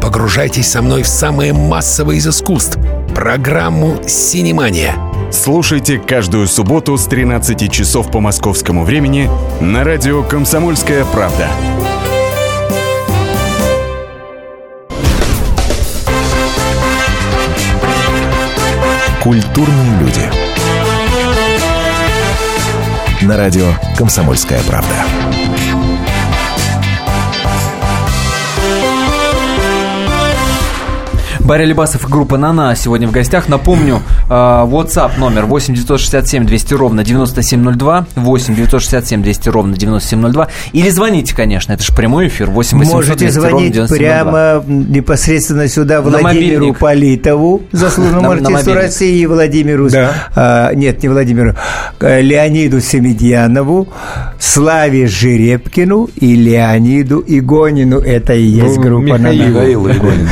Погружайтесь 0.00 0.70
со 0.70 0.80
мной 0.80 1.02
в 1.02 1.06
самое 1.06 1.52
массовое 1.52 2.16
из 2.16 2.26
искусств– 2.26 2.78
программу 3.14 4.00
«Синемания». 4.08 4.94
Слушайте 5.30 5.98
каждую 5.98 6.48
субботу 6.48 6.96
с 6.96 7.04
13 7.04 7.70
часов 7.70 8.10
по 8.10 8.20
московскому 8.20 8.84
времени 8.84 9.28
на 9.60 9.84
радио 9.84 10.22
«Комсомольская 10.22 11.04
правда». 11.04 11.46
Культурные 19.22 20.00
люди. 20.00 20.22
На 23.20 23.36
радио 23.36 23.74
«Комсомольская 23.98 24.60
правда». 24.66 25.31
Барри 31.44 31.64
Алибасов 31.64 32.04
и 32.06 32.10
группа 32.10 32.36
«Нана» 32.38 32.74
сегодня 32.76 33.08
в 33.08 33.10
гостях. 33.10 33.48
Напомню, 33.48 34.00
э, 34.28 34.32
WhatsApp 34.32 35.18
номер 35.18 35.46
8 35.46 35.74
967 35.74 36.46
200 36.46 36.74
ровно 36.74 37.02
9702, 37.02 38.06
8 38.14 38.54
967 38.54 39.22
200 39.22 39.48
ровно 39.48 39.76
9702. 39.76 40.48
Или 40.72 40.88
звоните, 40.90 41.34
конечно, 41.34 41.72
это 41.72 41.82
же 41.82 41.92
прямой 41.92 42.28
эфир, 42.28 42.48
8 42.48 42.78
800 42.78 42.94
Можете 42.94 43.14
200 43.16 43.36
ровно 43.38 43.50
звонить 43.50 43.72
9702. 43.72 43.96
прямо 43.98 44.64
непосредственно 44.68 45.66
сюда 45.68 45.96
На 45.96 46.02
Владимиру 46.02 46.24
мобильник. 46.66 46.78
Политову, 46.78 47.62
заслуженному 47.72 48.22
На- 48.22 48.28
на 48.28 48.34
артисту 48.34 48.52
мобильник. 48.52 48.82
России, 48.82 49.18
и 49.20 49.26
Владимиру... 49.26 49.88
а, 50.36 50.72
нет, 50.74 51.02
не 51.02 51.08
Владимиру, 51.08 51.56
а, 52.00 52.20
Леониду 52.20 52.80
Семедьянову, 52.80 53.88
Славе 54.38 55.08
Жеребкину 55.08 56.08
и 56.16 56.36
Леониду 56.36 57.22
Игонину. 57.26 57.98
Это 57.98 58.32
и 58.34 58.44
есть 58.44 58.76
Ну, 58.76 58.82
группа 58.82 59.18
Михаилу 59.18 59.88
«Нана». 59.88 59.96
Игонину. 59.98 60.28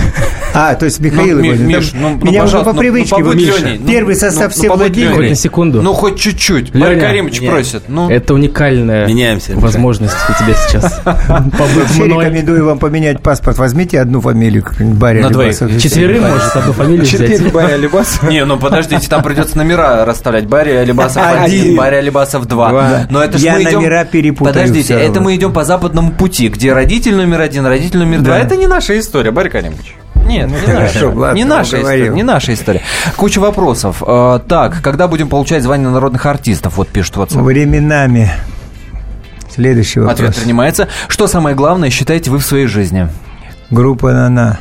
А, 0.55 0.75
то 0.75 0.85
есть 0.85 1.01
Михаил 1.01 1.39
Ну, 1.39 1.47
Игонин. 1.47 1.67
Миш, 1.67 1.93
ну, 1.95 2.19
ну, 2.21 2.27
Меня 2.27 2.45
уже 2.45 2.59
по 2.61 2.73
ну, 2.73 2.79
привычке. 2.79 3.17
ну, 3.19 3.25
вот 3.25 3.33
побудь 3.35 3.47
Леней, 3.63 3.79
ну, 3.79 3.87
Первый 3.87 4.15
ну, 4.15 4.21
состав 4.21 4.53
ну, 4.57 4.63
все. 4.63 4.85
Леней. 4.85 5.15
Хоть 5.15 5.29
на 5.31 5.35
секунду. 5.35 5.83
Ну, 5.83 5.93
хоть 5.93 6.19
чуть-чуть. 6.19 6.73
Барри 6.73 6.99
Каримович 7.01 7.41
нет. 7.41 7.51
просит. 7.51 7.83
Ну, 7.89 8.11
Это 8.11 8.35
уникальная 8.35 9.07
Меняемся. 9.07 9.55
возможность 9.57 10.17
у 10.29 10.33
тебя 10.43 10.55
сейчас 10.55 11.01
побыть 11.05 11.77
Вообще 11.77 12.05
мной. 12.05 12.25
рекомендую 12.25 12.65
вам 12.67 12.79
поменять 12.79 13.23
паспорт. 13.23 13.59
Возьмите 13.59 14.01
одну 14.01 14.21
фамилию, 14.21 14.65
Барри 14.79 15.23
На 15.23 15.31
двоих. 15.31 15.61
Алибасов. 15.61 15.83
Четверым 15.83 16.23
может 16.23 16.57
одну 16.57 16.73
фамилию 16.73 17.07
Четыре 17.07 17.37
взять. 17.39 17.53
Барри 17.53 17.73
Алибасов. 17.73 18.23
Не, 18.29 18.45
ну 18.45 18.59
подождите, 18.59 19.09
там 19.09 19.23
придется 19.23 19.57
номера 19.57 20.05
расставлять. 20.05 20.47
Барри 20.47 20.71
Алибасов 20.73 21.23
Один. 21.25 21.63
1, 21.63 21.77
Барри 21.77 21.97
Алибасов 21.97 22.47
2. 22.47 22.69
Два. 22.71 23.07
Но 23.11 23.23
это 23.23 23.39
ж 23.39 23.43
Я 23.43 23.55
мы 23.55 23.63
идем... 23.63 23.81
номера 23.81 24.05
перепутаю 24.05 24.55
Подождите, 24.55 24.95
это 24.95 25.21
мы 25.21 25.35
идем 25.37 25.53
по 25.53 25.65
западному 25.65 26.13
пути, 26.13 26.49
где 26.49 26.73
родитель 26.73 27.15
номер 27.15 27.41
один, 27.41 27.67
родитель 27.67 27.99
номер 27.99 28.21
два. 28.23 28.39
Это 28.39 28.57
не 28.57 28.67
наша 28.67 28.99
история, 28.99 29.31
Барри 29.31 29.49
Каримович. 29.49 29.95
Нет, 30.27 30.49
не 30.51 30.57
хорошо, 30.59 31.07
наша. 31.07 31.09
ладно, 31.09 31.37
Не 31.37 31.45
наша 31.45 31.79
история. 31.81 32.09
Не 32.11 32.23
наша 32.23 32.55
история. 32.55 32.83
Куча 33.17 33.39
вопросов. 33.41 34.03
Э, 34.07 34.41
Так, 34.47 34.81
когда 34.83 35.09
будем 35.09 35.29
получать 35.29 35.63
звание 35.63 35.89
народных 35.89 36.25
артистов? 36.27 36.77
Вот 36.77 36.89
пишет 36.89 37.17
вот. 37.17 37.33
Временами. 37.33 38.31
Следующий 39.53 40.01
вопрос. 40.01 40.21
Ответ 40.21 40.37
принимается. 40.37 40.89
Что 41.09 41.27
самое 41.27 41.57
главное 41.57 41.91
считаете 41.91 42.31
вы 42.31 42.39
в 42.39 42.45
своей 42.45 42.67
жизни? 42.67 43.09
Группа 43.71 44.13
«Нана». 44.13 44.61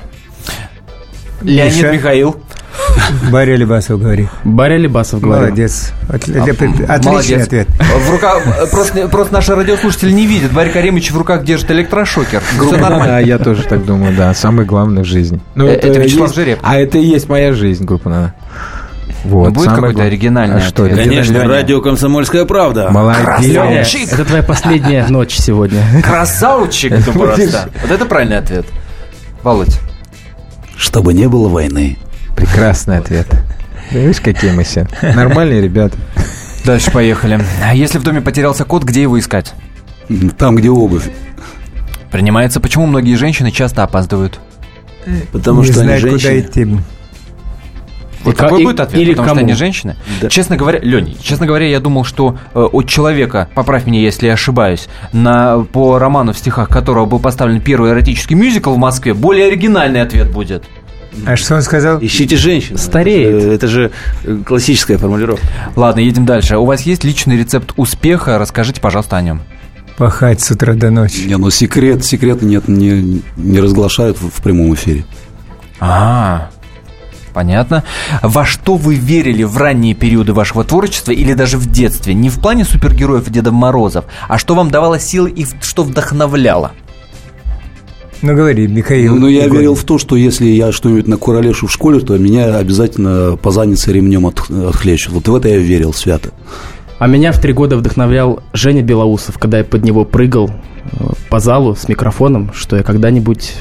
Леонид 1.42 1.76
Миша? 1.76 1.92
Михаил. 1.92 2.42
Барри 3.32 3.52
Алибасов 3.52 4.00
говори. 4.02 4.28
Барри 4.44 4.74
Алибасов 4.74 5.22
говорю. 5.22 5.44
Молодец. 5.44 5.92
Это 6.08 6.16
Отличный 6.16 7.12
молодец. 7.12 7.48
ответ. 7.48 7.68
В 7.70 8.12
руках, 8.12 8.44
просто, 8.72 9.08
просто 9.08 9.34
наши 9.34 9.56
радиослушатели 9.56 10.12
не 10.12 10.26
видят. 10.28 10.52
Барри 10.52 10.70
Каримович 10.70 11.12
в 11.12 11.18
руках 11.18 11.44
держит 11.44 11.70
электрошокер. 11.72 12.42
Все 12.42 12.78
нормально. 12.78 13.06
Да, 13.06 13.20
я 13.20 13.38
тоже 13.38 13.64
так 13.64 13.86
думаю, 13.86 14.16
да. 14.16 14.34
Самое 14.34 14.68
главное 14.68 15.04
в 15.04 15.08
жизни. 15.08 15.40
Ну, 15.56 15.66
Э, 15.68 15.72
это 15.74 16.00
Вячеслав 16.00 16.28
есть- 16.30 16.36
Жеребкин. 16.36 16.66
А 16.68 16.78
это 16.78 16.98
и 16.98 17.06
есть 17.06 17.30
моя 17.30 17.54
жизнь, 17.54 17.84
группа 17.86 18.10
«Нана». 18.10 18.34
Вот, 19.26 19.50
Ну, 19.50 19.52
будет 19.54 19.66
какой-то 19.70 19.82
главное. 19.96 20.06
оригинальный 20.08 20.58
А 20.58 20.62
что, 20.62 20.84
ответ? 20.86 20.98
Конечно, 20.98 21.44
радио 21.46 21.82
«Комсомольская 21.82 22.46
правда». 22.46 22.90
Молодец. 22.90 23.22
Красавчик. 23.26 24.14
это 24.14 24.26
твоя 24.26 24.44
последняя 24.44 25.06
ночь 25.10 25.36
сегодня. 25.36 25.82
Красавчик 26.04 26.96
ты 27.04 27.12
просто. 27.12 27.70
Вот 27.82 27.92
это 27.92 28.06
правильный 28.06 28.38
ответ. 28.38 28.66
Володь. 29.44 29.78
Чтобы 30.78 31.14
не 31.14 31.28
было 31.28 31.50
войны. 31.50 31.98
Прекрасный 32.40 32.98
ответ. 32.98 33.28
Да 33.92 34.00
видишь, 34.00 34.22
какие 34.22 34.52
мы 34.52 34.64
все. 34.64 34.88
Нормальные 35.02 35.62
ребята. 35.62 35.98
Дальше 36.66 36.92
поехали. 36.92 37.40
А 37.64 37.74
Если 37.74 37.98
в 37.98 38.04
доме 38.04 38.22
потерялся 38.22 38.66
кот, 38.66 38.84
где 38.84 39.02
его 39.02 39.18
искать? 39.20 39.54
Там, 40.38 40.56
где 40.56 40.70
обувь. 40.70 41.10
Принимается, 42.12 42.60
почему 42.60 42.86
многие 42.86 43.16
женщины 43.16 43.52
часто 43.52 43.84
опаздывают? 43.84 44.40
Потому 45.32 45.62
Не 45.64 45.72
что 45.72 45.82
они 45.82 45.88
знаю, 45.90 46.02
куда 46.02 46.18
женщины. 46.18 46.48
идти. 46.50 46.78
Вот 48.26 48.34
И 48.34 48.38
такой 48.38 48.60
ка- 48.60 48.64
будет 48.66 48.80
и- 48.80 48.84
ответ, 48.84 49.02
или 49.02 49.12
потому 49.12 49.28
что 49.28 49.36
кому? 49.36 49.46
они 49.48 49.54
женщины. 49.54 49.96
Честно 50.30 50.58
говоря, 50.58 50.80
Лень, 50.80 51.18
честно 51.22 51.46
говоря, 51.46 51.68
я 51.68 51.80
думал, 51.80 52.04
что 52.04 52.38
э, 52.54 52.60
от 52.60 52.88
человека, 52.90 53.48
поправь 53.56 53.86
меня, 53.86 54.02
если 54.02 54.28
я 54.28 54.34
ошибаюсь, 54.34 54.90
на, 55.14 55.60
по 55.72 55.98
роману, 56.00 56.34
в 56.34 56.38
стихах 56.38 56.68
которого 56.68 57.06
был 57.06 57.20
поставлен 57.20 57.62
первый 57.62 57.92
эротический 57.92 58.36
мюзикл 58.36 58.74
в 58.74 58.78
Москве, 58.78 59.14
более 59.14 59.48
оригинальный 59.48 60.02
ответ 60.02 60.30
будет. 60.32 60.66
А 61.26 61.36
что 61.36 61.56
он 61.56 61.62
сказал? 61.62 62.00
Ищите 62.02 62.36
женщин. 62.38 62.78
Стареет. 62.78 63.44
Это 63.44 63.68
же 63.68 63.92
э, 64.24 64.38
классическая 64.46 64.98
формулировка. 64.98 65.46
Ладно, 65.76 66.00
едем 66.00 66.26
дальше. 66.26 66.58
У 66.58 66.66
вас 66.66 66.82
есть 66.82 67.04
личный 67.04 67.38
рецепт 67.38 67.74
успеха? 67.78 68.38
Расскажите, 68.38 68.82
пожалуйста, 68.82 69.18
о 69.18 69.22
нем. 69.22 69.42
Пахать 69.98 70.42
с 70.42 70.52
утра 70.52 70.74
до 70.74 70.92
ночи. 70.92 71.26
Не, 71.28 71.38
ну 71.38 71.50
секрет, 71.50 72.06
секреты 72.06 72.46
нет, 72.46 72.68
не, 72.68 73.22
не 73.36 73.60
разглашают 73.60 74.20
в, 74.20 74.30
в 74.30 74.42
прямом 74.42 74.74
эфире. 74.74 75.04
А, 75.82 76.50
понятно. 77.34 77.84
Во 78.22 78.46
что 78.46 78.76
вы 78.76 78.96
верили 78.96 79.44
в 79.44 79.58
ранние 79.58 79.96
периоды 79.96 80.34
вашего 80.34 80.64
творчества 80.64 81.12
или 81.12 81.34
даже 81.34 81.58
в 81.58 81.70
детстве? 81.70 82.14
Не 82.14 82.30
в 82.30 82.40
плане 82.40 82.64
супергероев 82.64 83.28
и 83.28 83.32
Дедов 83.32 83.54
Морозов, 83.54 84.06
а 84.28 84.38
что 84.38 84.56
вам 84.56 84.72
давало 84.72 85.00
силы 85.00 85.30
и 85.30 85.46
что 85.62 85.84
вдохновляло? 85.84 86.72
Ну, 88.22 88.36
говори, 88.36 88.68
Михаил. 88.68 89.16
Ну, 89.16 89.28
я 89.28 89.46
Игорь. 89.46 89.60
верил 89.60 89.76
в 89.76 89.84
то, 89.84 89.98
что 89.98 90.16
если 90.16 90.46
я 90.46 90.72
что-нибудь 90.72 91.08
накуролешу 91.08 91.68
в 91.68 91.72
школе, 91.72 92.00
то 92.00 92.18
меня 92.18 92.58
обязательно 92.58 93.38
по 93.38 93.52
заднице 93.52 93.94
ремнем 93.94 94.26
от, 94.26 94.50
отхлещут. 94.50 95.14
Вот 95.14 95.28
в 95.28 95.36
это 95.36 95.48
я 95.48 95.58
верил 95.58 95.94
свято. 95.94 96.30
А 96.98 97.08
меня 97.08 97.32
в 97.32 97.40
три 97.40 97.54
года 97.54 97.78
вдохновлял 97.78 98.44
Женя 98.52 98.82
Белоусов, 98.82 99.38
когда 99.38 99.60
я 99.60 99.64
под 99.64 99.86
него 99.86 100.04
прыгал 100.04 100.50
э, 100.50 101.06
по 101.30 101.40
залу 101.40 101.76
с 101.76 101.88
микрофоном, 101.88 102.52
что 102.54 102.76
я 102.76 102.84
когда-нибудь 102.84 103.54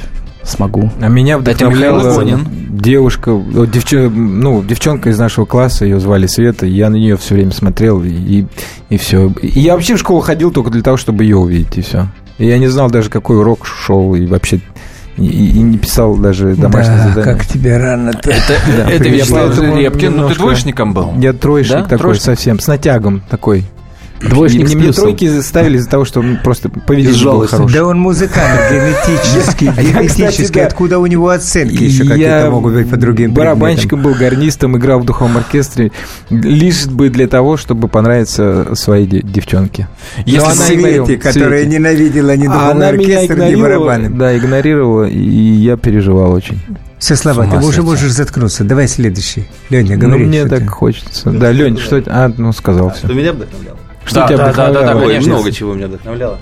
смогу. 0.42 0.90
А 1.00 1.08
меня 1.08 1.38
вдохновляла 1.38 2.40
девушка, 2.68 3.32
вот 3.32 3.68
девчо- 3.68 4.08
ну, 4.08 4.64
девчонка 4.64 5.10
из 5.10 5.18
нашего 5.18 5.44
класса, 5.44 5.84
ее 5.84 6.00
звали 6.00 6.26
Света, 6.26 6.66
я 6.66 6.90
на 6.90 6.96
нее 6.96 7.16
все 7.16 7.34
время 7.34 7.52
смотрел, 7.52 8.02
и, 8.02 8.46
и 8.88 8.96
все. 8.96 9.32
И 9.42 9.60
я 9.60 9.74
вообще 9.74 9.94
в 9.94 9.98
школу 9.98 10.20
ходил 10.20 10.50
только 10.50 10.70
для 10.70 10.82
того, 10.82 10.96
чтобы 10.96 11.22
ее 11.24 11.36
увидеть, 11.36 11.78
и 11.78 11.82
все. 11.82 12.08
И 12.38 12.46
я 12.46 12.58
не 12.58 12.68
знал 12.68 12.90
даже, 12.90 13.10
какой 13.10 13.38
урок 13.38 13.66
шел, 13.66 14.14
и 14.14 14.26
вообще 14.26 14.60
и, 15.16 15.26
и 15.26 15.58
не 15.60 15.78
писал 15.78 16.16
даже 16.16 16.54
домашнее 16.54 16.96
Да, 16.98 17.08
задание. 17.08 17.34
как 17.34 17.44
тебе 17.46 17.76
рано-то. 17.76 18.30
Это, 18.30 18.52
это 18.88 19.04
Я 19.04 19.10
Вячеслав 19.10 19.46
поэтому 19.48 19.76
Жеребкин, 19.76 20.16
ну 20.16 20.28
ты 20.28 20.34
двоечником 20.36 20.94
был. 20.94 21.12
Я 21.18 21.32
троечник 21.32 21.74
Да? 21.78 21.82
такой 21.82 21.98
Троечник? 21.98 22.22
совсем, 22.24 22.60
с 22.60 22.68
натягом 22.68 23.22
такой. 23.28 23.64
Двоечник 24.20 24.68
с 24.68 24.74
мне 24.74 24.84
плюсом. 24.84 25.04
тройки 25.04 25.40
ставили 25.42 25.76
из-за 25.78 25.88
того, 25.88 26.04
что 26.04 26.22
ну, 26.22 26.36
просто 26.42 26.68
поведение 26.68 27.22
было 27.24 27.46
хорошее. 27.46 27.78
Да 27.78 27.86
он 27.86 27.98
музыкант 27.98 28.60
генетически, 28.70 29.64
Я, 29.76 29.82
генетически. 30.02 30.26
кстати, 30.42 30.52
да. 30.52 30.66
Откуда 30.66 30.98
у 30.98 31.06
него 31.06 31.28
оценки 31.28 31.82
еще 31.84 32.04
Я 32.04 32.10
какие-то 32.10 32.50
могут 32.50 32.74
быть 32.74 32.90
по 32.90 32.96
другим 32.96 33.32
барабанщиком 33.32 34.02
был, 34.02 34.14
гарнистом, 34.14 34.76
играл 34.76 35.00
в 35.00 35.04
духовом 35.04 35.36
оркестре, 35.36 35.92
лишь 36.30 36.86
бы 36.86 37.10
для 37.10 37.28
того, 37.28 37.56
чтобы 37.56 37.88
понравиться 37.88 38.74
своей 38.74 39.06
де- 39.06 39.20
девчонке. 39.22 39.88
Если 40.26 40.38
она 40.38 40.54
Свете, 40.54 41.16
которая 41.18 41.64
ненавидела 41.64 42.36
ни 42.36 42.46
А 42.46 42.50
духовный 42.52 42.88
оркестр, 42.88 43.38
ни 43.38 43.54
барабаны. 43.54 44.10
да, 44.10 44.36
игнорировала, 44.36 45.04
и 45.04 45.18
я 45.20 45.76
переживал 45.76 46.32
очень. 46.32 46.60
Все, 46.98 47.14
Слава, 47.14 47.44
С 47.44 47.46
ума 47.46 47.60
ты 47.60 47.66
уже 47.66 47.82
можешь 47.82 48.10
заткнуться. 48.10 48.64
Давай 48.64 48.88
следующий. 48.88 49.46
Леня, 49.70 49.94
Ну, 49.96 50.00
говори. 50.08 50.24
мне 50.24 50.40
что 50.40 50.48
так 50.50 50.60
ты. 50.62 50.66
хочется. 50.66 51.30
Да, 51.30 51.52
Лень, 51.52 51.78
что? 51.78 52.02
А, 52.06 52.32
ну, 52.36 52.52
сказал 52.52 52.90
все. 52.90 53.06
Что 53.06 53.14
меня 53.14 53.32
вдохновляло? 53.32 53.78
Что 54.08 54.20
Да, 54.20 54.26
тебя 54.28 54.36
да, 54.38 54.44
да, 54.44 54.52
да, 54.52 54.52
вдохновляло? 54.70 54.94
да, 54.94 55.00
Ой, 55.06 55.12
конечно. 55.12 55.32
много 55.34 55.52
чего 55.52 55.74
меня 55.74 55.86
вдохновляло. 55.88 56.38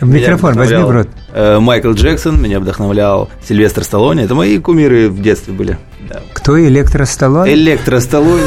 Микрофон 0.00 0.50
Меня 0.52 0.60
возьми 0.60 0.82
в 0.82 0.90
рот. 0.90 1.08
э, 1.32 1.58
Майкл 1.58 1.90
Джексон, 1.92 2.40
меня 2.40 2.60
вдохновлял 2.60 3.28
Сильвестр 3.44 3.82
Сталлоне. 3.82 4.24
Это 4.24 4.34
мои 4.36 4.58
кумиры 4.58 5.08
в 5.08 5.20
детстве 5.20 5.52
были. 5.52 5.76
Да. 6.08 6.20
Кто 6.32 6.58
электросталон? 6.60 7.46
Электро 7.48 8.00
Сталлоне. 8.00 8.42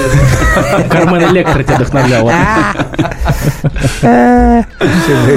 Кармен 0.90 1.32
Электро 1.32 1.64
тебя 1.64 1.76
вдохновляла. 1.76 2.34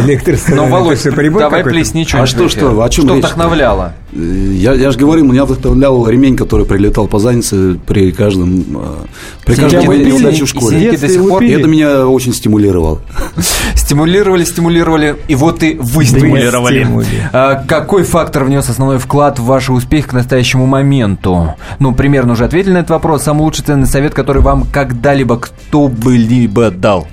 Электросталон. 0.05 0.65
Ну, 0.65 0.71
Володь, 0.71 1.01
что, 1.01 1.11
давай 1.11 1.65
плесни 1.65 2.05
что-нибудь. 2.05 2.31
А 2.31 2.35
что, 2.35 2.49
что, 2.49 2.83
о 2.83 2.89
чем 2.89 3.05
Что 3.05 3.15
вдохновляло? 3.15 3.95
Я, 4.13 4.75
я 4.75 4.91
же 4.91 4.99
говорю, 4.99 5.25
меня 5.25 5.45
вдохновлял 5.45 6.07
ремень, 6.09 6.37
который 6.37 6.65
прилетал 6.67 7.09
по 7.09 7.19
заднице 7.19 7.79
при 7.87 8.13
каждом 8.13 8.65
э, 8.75 9.07
при 9.45 9.57
каждой 9.57 9.87
моей 9.87 10.05
неудаче 10.05 10.41
в 10.41 10.43
и 10.45 10.47
школе. 10.47 10.79
синяки 10.79 10.97
до 10.97 11.09
сих 11.09 11.29
пор. 11.29 11.43
И 11.43 11.51
это 11.51 11.67
меня 11.67 12.07
очень 12.07 12.33
стимулировало. 12.33 13.01
Стимулировали, 13.75 14.45
стимулировали, 14.45 15.17
и 15.29 15.35
вот 15.35 15.63
и 15.63 15.77
вы 15.81 16.05
стимулировали. 16.05 16.87
А, 17.33 17.57
какой 17.67 18.05
фактор 18.05 18.45
внес 18.45 18.69
основной 18.69 18.99
вклад 18.99 19.39
в 19.39 19.45
ваш 19.45 19.69
успех 19.69 20.07
к 20.07 20.13
настоящему 20.13 20.67
моменту? 20.67 21.55
Ну, 21.81 21.93
примерно 21.93 22.14
уже 22.21 22.45
ответили 22.45 22.73
на 22.73 22.79
этот 22.79 22.91
вопрос. 22.91 23.23
Самый 23.23 23.43
лучший 23.43 23.65
ценный 23.65 23.87
совет, 23.87 24.15
который 24.15 24.43
вам 24.43 24.67
когда-либо 24.73 25.39
кто 25.39 25.89
бы 25.89 26.17
либо 26.17 26.71
дал? 26.71 27.07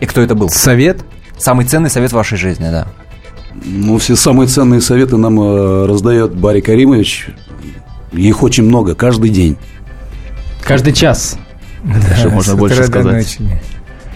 И 0.00 0.06
кто 0.06 0.20
это 0.20 0.34
был? 0.34 0.48
Совет? 0.50 1.04
Самый 1.38 1.66
ценный 1.66 1.90
совет 1.90 2.10
в 2.10 2.14
вашей 2.14 2.36
жизни, 2.38 2.68
да. 2.70 2.88
Ну, 3.64 3.98
все 3.98 4.16
самые 4.16 4.46
ценные 4.48 4.80
советы 4.80 5.16
нам 5.16 5.40
э, 5.40 5.86
раздает 5.86 6.34
Барри 6.34 6.60
Каримович. 6.60 7.28
Их 8.12 8.42
очень 8.42 8.64
много, 8.64 8.94
каждый 8.94 9.30
день. 9.30 9.56
Каждый 10.62 10.92
час. 10.92 11.36
Да, 11.84 11.94
Даже 12.08 12.30
можно 12.30 12.52
с 12.52 12.56
больше 12.56 12.84
сказать. 12.84 13.14
ночи. 13.38 13.60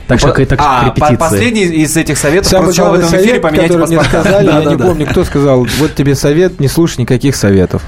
Так 0.09 0.19
что 0.19 0.31
это 0.31 0.57
как 0.57 0.67
а, 0.69 0.87
репетиция. 0.87 1.17
последний 1.17 1.63
из 1.63 1.97
этих 1.97 2.19
советов 2.19 2.51
Самый 2.51 2.65
прозвучал 2.67 2.91
в 2.91 2.95
этом 2.95 3.21
эфире, 3.21 3.41
поменяйте 3.41 3.69
который 3.69 3.87
мне 3.87 3.97
паспорта. 3.99 4.29
сказали, 4.29 4.47
я 4.65 4.65
не 4.65 4.77
помню, 4.77 5.07
кто 5.07 5.25
сказал, 5.25 5.67
вот 5.79 5.95
тебе 5.95 6.15
совет, 6.15 6.61
не 6.61 6.69
слушай 6.69 7.01
никаких 7.01 7.37
советов. 7.37 7.83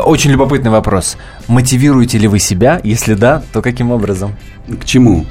Очень 0.00 0.32
любопытный 0.32 0.70
вопрос. 0.70 1.16
Мотивируете 1.46 2.18
ли 2.18 2.26
вы 2.26 2.38
себя? 2.38 2.80
Если 2.82 3.14
да, 3.14 3.42
то 3.52 3.62
каким 3.62 3.92
образом? 3.92 4.34
К 4.80 4.84
чему? 4.84 5.26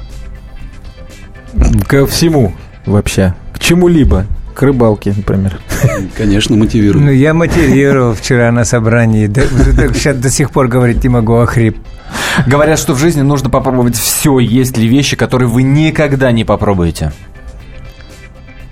Ко 1.86 2.06
всему 2.06 2.54
вообще. 2.86 3.34
К 3.52 3.58
чему-либо. 3.58 4.26
К 4.54 4.62
рыбалке, 4.62 5.12
например. 5.14 5.60
Конечно, 6.16 6.56
мотивирую. 6.56 7.04
Ну, 7.04 7.10
я 7.10 7.34
мотивировал 7.34 8.14
вчера 8.14 8.50
на 8.50 8.64
собрании. 8.64 9.26
Сейчас 9.92 10.16
до 10.16 10.30
сих 10.30 10.50
пор 10.50 10.68
говорить 10.68 11.02
не 11.04 11.10
могу, 11.10 11.34
охрип. 11.34 11.76
Говорят, 12.46 12.78
что 12.78 12.94
в 12.94 12.98
жизни 12.98 13.20
нужно 13.20 13.50
попробовать 13.50 13.96
все. 13.96 14.38
Есть 14.38 14.78
ли 14.78 14.88
вещи, 14.88 15.16
которые 15.16 15.48
вы 15.48 15.62
никогда 15.62 16.32
не 16.32 16.44
попробуете? 16.44 17.12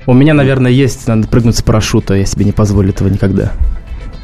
У 0.06 0.14
меня, 0.14 0.32
наверное, 0.32 0.70
есть, 0.70 1.06
надо 1.06 1.28
прыгнуть 1.28 1.56
с 1.56 1.62
парашюта, 1.62 2.14
я 2.14 2.26
себе 2.26 2.44
не 2.44 2.52
позволю 2.52 2.90
этого 2.90 3.08
никогда. 3.08 3.52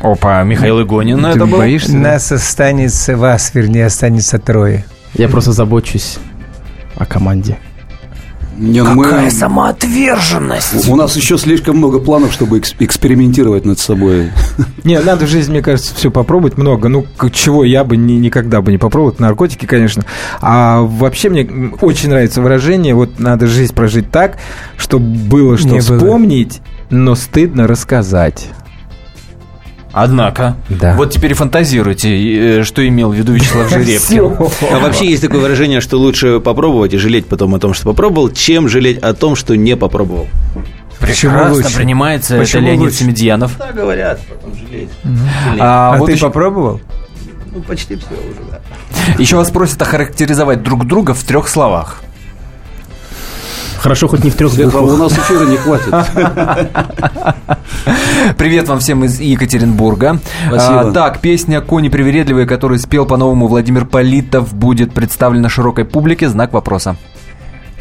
Опа, 0.01 0.43
Михаил 0.45 0.83
Игонин, 0.83 1.21
Ты 1.23 1.29
это 1.29 1.47
был. 1.47 1.59
боишься? 1.59 1.95
Нас 1.97 2.33
останется, 2.33 3.17
вас, 3.17 3.51
вернее, 3.55 3.87
останется 3.87 4.39
трое. 4.39 4.85
Я 5.15 5.29
просто 5.29 5.53
забочусь 5.53 6.19
о 6.97 7.05
команде. 7.05 7.59
Не, 8.57 8.83
ну 8.83 8.95
мы- 8.95 9.31
самоотверженность! 9.31 10.87
У 10.89 10.95
нас 10.97 11.17
еще 11.17 11.39
слишком 11.39 11.79
много 11.79 11.99
планов, 11.99 12.31
чтобы 12.33 12.59
экс- 12.59 12.75
экспериментировать 12.79 13.65
над 13.65 13.79
собой. 13.79 14.31
Не, 14.85 15.01
надо 15.01 15.25
в 15.27 15.29
жизни, 15.31 15.53
мне 15.53 15.63
кажется, 15.63 15.95
все 15.95 16.11
попробовать 16.11 16.59
много. 16.59 16.89
Ну, 16.89 17.07
чего 17.33 17.65
я 17.65 17.85
бы 17.85 17.97
ни- 17.97 18.15
никогда 18.15 18.61
бы 18.61 18.71
не 18.73 18.77
попробовал. 18.79 19.15
Наркотики, 19.19 19.65
конечно. 19.65 20.05
А 20.43 20.81
вообще 20.83 21.31
мне 21.31 21.49
очень 21.81 22.11
нравится 22.11 22.43
выражение, 22.43 22.95
вот 22.95 23.19
надо 23.19 23.47
жизнь 23.47 23.75
прожить 23.75 24.11
так, 24.11 24.37
чтобы 24.77 25.07
было 25.07 25.57
что 25.57 25.69
Не 25.69 25.81
было. 25.81 25.99
вспомнить, 25.99 26.61
но 26.91 27.15
стыдно 27.15 27.67
рассказать. 27.67 28.49
Однако, 29.93 30.57
Да. 30.69 30.95
вот 30.95 31.11
теперь 31.11 31.35
фантазируйте, 31.35 32.61
э, 32.61 32.63
что 32.65 32.87
имел 32.87 33.11
в 33.11 33.15
виду 33.15 33.33
Вячеслав 33.33 33.69
Жеребкин. 33.71 34.37
А 34.73 34.79
вообще 34.79 35.11
есть 35.11 35.23
такое 35.23 35.41
выражение, 35.41 35.81
что 35.81 35.99
лучше 35.99 36.39
попробовать 36.41 36.95
и 36.95 36.97
жалеть 36.99 37.27
потом 37.27 37.55
о 37.55 37.59
том, 37.59 37.75
что 37.75 37.85
попробовал, 37.87 38.31
чем 38.31 38.69
жалеть 38.69 38.99
о 38.99 39.15
том, 39.15 39.35
что 39.37 39.57
не 39.57 39.77
попробовал. 39.77 40.29
Почему 41.01 41.33
Прекрасно 41.33 41.55
лучше? 41.65 41.77
принимается 41.77 42.39
Почему 42.39 42.63
это 42.63 42.67
Леонид 42.73 42.85
лучше? 42.85 42.97
Семедьянов. 42.99 43.53
Да, 43.59 43.73
говорят, 43.73 44.21
потом 44.29 44.55
жалеть. 44.55 44.91
А, 45.59 45.95
А, 45.95 45.97
вот 45.99 46.07
ты 46.07 46.13
еще, 46.13 46.27
попробовал? 46.27 46.81
Ну, 47.53 47.63
почти 47.63 47.97
все 47.97 48.07
уже, 48.15 48.51
да. 48.51 48.61
еще 49.21 49.37
вас 49.37 49.51
просят 49.51 49.81
охарактеризовать 49.83 50.63
друг 50.63 50.87
друга 50.87 51.15
в 51.15 51.25
трех 51.25 51.49
словах. 51.49 52.03
Хорошо, 53.81 54.09
хоть 54.09 54.23
не 54.25 54.31
в 54.31 54.35
трех 54.37 54.53
Этого 54.59 54.83
у 54.83 54.91
буквах. 54.91 55.11
нас 55.11 55.19
эфира 55.19 55.47
не 55.47 55.57
хватит. 55.57 55.95
Привет 58.37 58.69
вам 58.69 58.79
всем 58.79 59.05
из 59.05 59.19
Екатеринбурга. 59.21 60.21
Спасибо. 60.49 60.81
А, 60.81 60.93
так, 60.93 61.21
песня 61.21 61.63
«Кони 61.63 61.89
привередливые», 61.89 62.47
которую 62.47 62.79
спел 62.79 63.07
по-новому 63.07 63.47
Владимир 63.47 63.87
Политов, 63.87 64.53
будет 64.53 64.93
представлена 64.93 65.49
широкой 65.49 65.87
публике. 65.87 66.29
Знак 66.29 66.53
вопроса. 66.53 66.97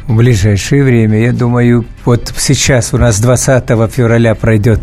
В 0.09 0.15
ближайшее 0.15 0.83
время, 0.83 1.19
я 1.21 1.31
думаю, 1.31 1.85
вот 2.03 2.33
сейчас 2.35 2.95
у 2.95 2.97
нас 2.97 3.19
20 3.19 3.63
февраля 3.91 4.33
пройдет 4.33 4.79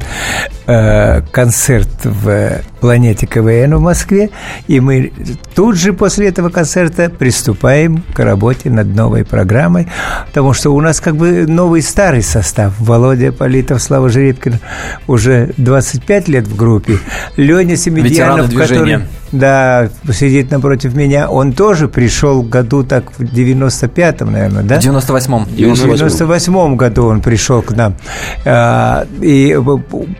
э, 0.69 1.21
концерт 1.33 1.89
в 2.05 2.61
планете 2.79 3.27
КВН 3.27 3.75
в 3.75 3.81
Москве, 3.81 4.31
и 4.69 4.79
мы 4.79 5.13
тут 5.57 5.75
же 5.75 5.93
после 5.93 6.29
этого 6.29 6.51
концерта 6.51 7.11
приступаем 7.11 8.05
к 8.15 8.21
работе 8.21 8.71
над 8.71 8.87
новой 8.95 9.25
программой, 9.25 9.89
потому 10.29 10.53
что 10.53 10.71
у 10.71 10.81
нас 10.81 11.01
как 11.01 11.17
бы 11.17 11.45
новый 11.49 11.83
старый 11.83 12.23
состав. 12.23 12.75
Володя 12.79 13.33
Политов, 13.33 13.83
Слава 13.83 14.09
Жеребкин 14.09 14.61
уже 15.09 15.53
25 15.57 16.29
лет 16.29 16.47
в 16.47 16.55
группе. 16.55 17.01
Леня 17.37 17.77
Семедьянов, 17.77 18.55
который 18.55 19.03
да, 19.33 19.89
сидит 20.13 20.51
напротив 20.51 20.95
меня, 20.95 21.29
он 21.29 21.53
тоже 21.53 21.89
пришел 21.89 22.43
году 22.43 22.85
так 22.85 23.11
в 23.19 23.23
95-м, 23.23 24.31
наверное, 24.31 24.63
да? 24.63 24.77
В 24.77 24.79
98-м. 25.17 25.45
В 25.45 25.57
98 25.57 26.77
году 26.77 27.07
он 27.07 27.21
пришел 27.21 27.63
к 27.63 27.73
нам. 27.73 27.95
А, 28.45 29.07
И 29.21 29.57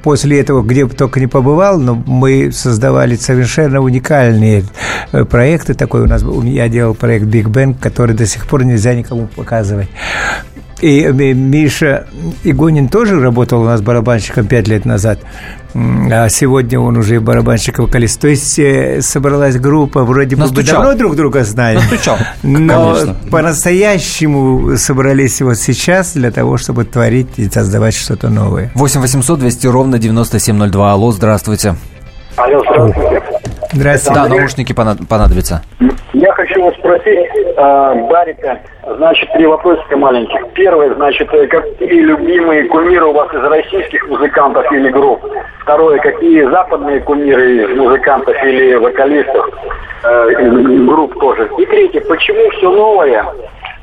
после 0.03 0.41
этого, 0.41 0.63
где 0.63 0.85
бы 0.85 0.95
только 0.95 1.21
не 1.21 1.27
побывал, 1.27 1.79
но 1.79 1.95
мы 1.95 2.51
создавали 2.53 3.17
совершенно 3.17 3.81
уникальные 3.81 4.65
э, 5.13 5.25
проекты. 5.25 5.75
Такой 5.75 6.03
у 6.03 6.07
нас 6.07 6.23
был, 6.23 6.43
я 6.43 6.69
делал 6.69 6.95
проект 6.95 7.27
Big 7.27 7.47
Bang, 7.47 7.75
который 7.81 8.15
до 8.15 8.27
сих 8.27 8.47
пор 8.47 8.65
нельзя 8.65 8.95
никому 8.95 9.27
показывать. 9.27 9.89
И 10.81 11.03
э, 11.03 11.13
Миша 11.13 12.07
Игонин 12.45 12.89
тоже 12.89 13.19
работал 13.21 13.63
у 13.63 13.65
нас 13.65 13.81
барабанщиком 13.81 14.47
пять 14.47 14.69
лет 14.69 14.85
назад. 14.85 15.19
А 15.75 16.29
сегодня 16.29 16.81
он 16.81 16.97
уже 16.97 17.21
барабанщик-вокалист. 17.21 18.21
То 18.21 18.29
есть 18.29 18.59
э, 18.59 19.01
собралась 19.01 19.59
группа, 19.59 20.05
вроде 20.05 20.37
бы 20.37 20.47
мы 20.47 20.63
давно 20.63 20.95
друг 20.95 21.17
друга 21.17 21.45
знаем. 21.45 21.81
Настучал. 21.81 22.19
Но 22.43 22.95
Конечно. 22.95 23.17
по-настоящему 23.31 24.77
собрались 24.77 25.41
вот 25.41 25.57
сейчас 25.57 26.13
для 26.13 26.31
того, 26.31 26.57
чтобы 26.57 26.85
творить 26.85 27.29
и 27.37 27.49
создавать 27.49 27.95
что-то 27.95 28.29
новое. 28.29 28.71
8 28.75 29.01
800 29.01 29.39
200 29.39 29.67
ровно 29.67 29.99
9702. 29.99 30.93
Алло, 30.93 31.13
здравствуйте. 31.13 31.75
Алло, 32.37 32.63
здравствуйте. 32.71 33.36
Здравствуйте. 33.77 34.21
Да, 34.21 34.29
наушники 34.29 34.73
понадобятся. 34.73 35.63
Я 36.15 36.33
хочу 36.33 36.63
вас 36.65 36.75
спросить, 36.77 37.29
э, 37.35 38.09
Барика, 38.11 38.59
значит, 38.97 39.31
три 39.35 39.47
вопросика 39.47 39.97
маленьких. 39.99 40.41
Первый, 40.55 40.95
значит, 40.95 41.29
э, 41.35 41.47
какие 41.47 42.01
любимые 42.01 42.65
кумиры 42.65 43.05
у 43.05 43.13
вас 43.13 43.33
из 43.35 43.43
российских 43.43 44.09
музыкантов 44.09 44.71
или 44.73 44.89
групп? 44.89 45.21
Второе, 45.61 45.99
какие 45.99 46.49
западные 46.49 47.01
кумиры 47.01 47.65
из 47.65 47.77
музыкантов 47.77 48.35
или 48.45 48.77
вокалистов, 48.77 49.47
э, 50.05 50.51
групп 50.87 51.19
тоже? 51.21 51.51
И 51.59 51.67
третье, 51.67 52.01
почему 52.01 52.49
все 52.53 52.71
новое 52.71 53.27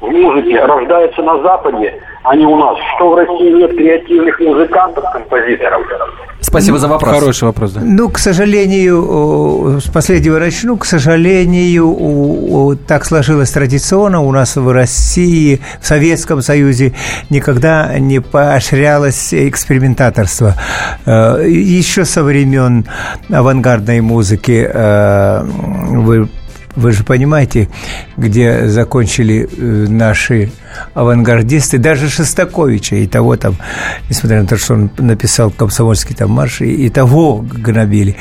в 0.04 0.12
музыке 0.12 0.60
рождается 0.60 1.22
на 1.22 1.42
Западе, 1.42 1.94
а 2.24 2.36
не 2.36 2.46
у 2.46 2.56
нас? 2.58 2.78
Что 2.96 3.12
в 3.12 3.16
России 3.16 3.54
нет 3.54 3.72
креативных 3.72 4.40
музыкантов, 4.40 5.06
композиторов? 5.12 5.82
Спасибо 6.42 6.78
за 6.78 6.88
вопрос. 6.90 7.20
Хороший 7.20 7.46
вопрос, 7.46 7.72
да. 7.72 7.82
Ну, 7.84 8.10
к 8.10 8.20
сожалению, 8.20 9.80
с 9.80 9.90
последнего 9.90 10.40
начну, 10.40 10.78
к 10.78 10.86
сожалению, 10.86 12.78
так 12.86 13.06
сложилось 13.06 13.50
традиционно 13.52 14.22
у 14.22 14.32
нас 14.32 14.58
в 14.58 14.70
России, 14.72 15.62
в 15.82 15.88
Советском 15.88 16.42
Союзе 16.42 16.94
никогда 17.30 17.98
не 17.98 18.20
поощрялось 18.20 19.34
экспериментаторство. 19.34 20.54
Э, 21.06 21.44
Еще 21.48 22.04
со 22.06 22.24
времен 22.24 22.86
авангардной 23.30 24.02
музыки 24.02 24.70
э, 24.72 25.44
вы 25.44 26.28
вы 26.76 26.92
же 26.92 27.04
понимаете, 27.04 27.70
где 28.18 28.68
закончили 28.68 29.48
э, 29.52 29.88
наши 29.90 30.52
авангардисты, 30.94 31.78
даже 31.78 32.10
Шостаковича, 32.10 32.96
и 32.96 33.08
того 33.08 33.38
там, 33.38 33.56
несмотря 34.10 34.42
на 34.42 34.48
то, 34.48 34.58
что 34.58 34.74
он 34.74 34.90
написал 34.98 35.52
комсомольский 35.52 36.16
там 36.16 36.32
марш, 36.32 36.62
и, 36.62 36.90
того 36.90 37.38
гнобили. 37.38 38.16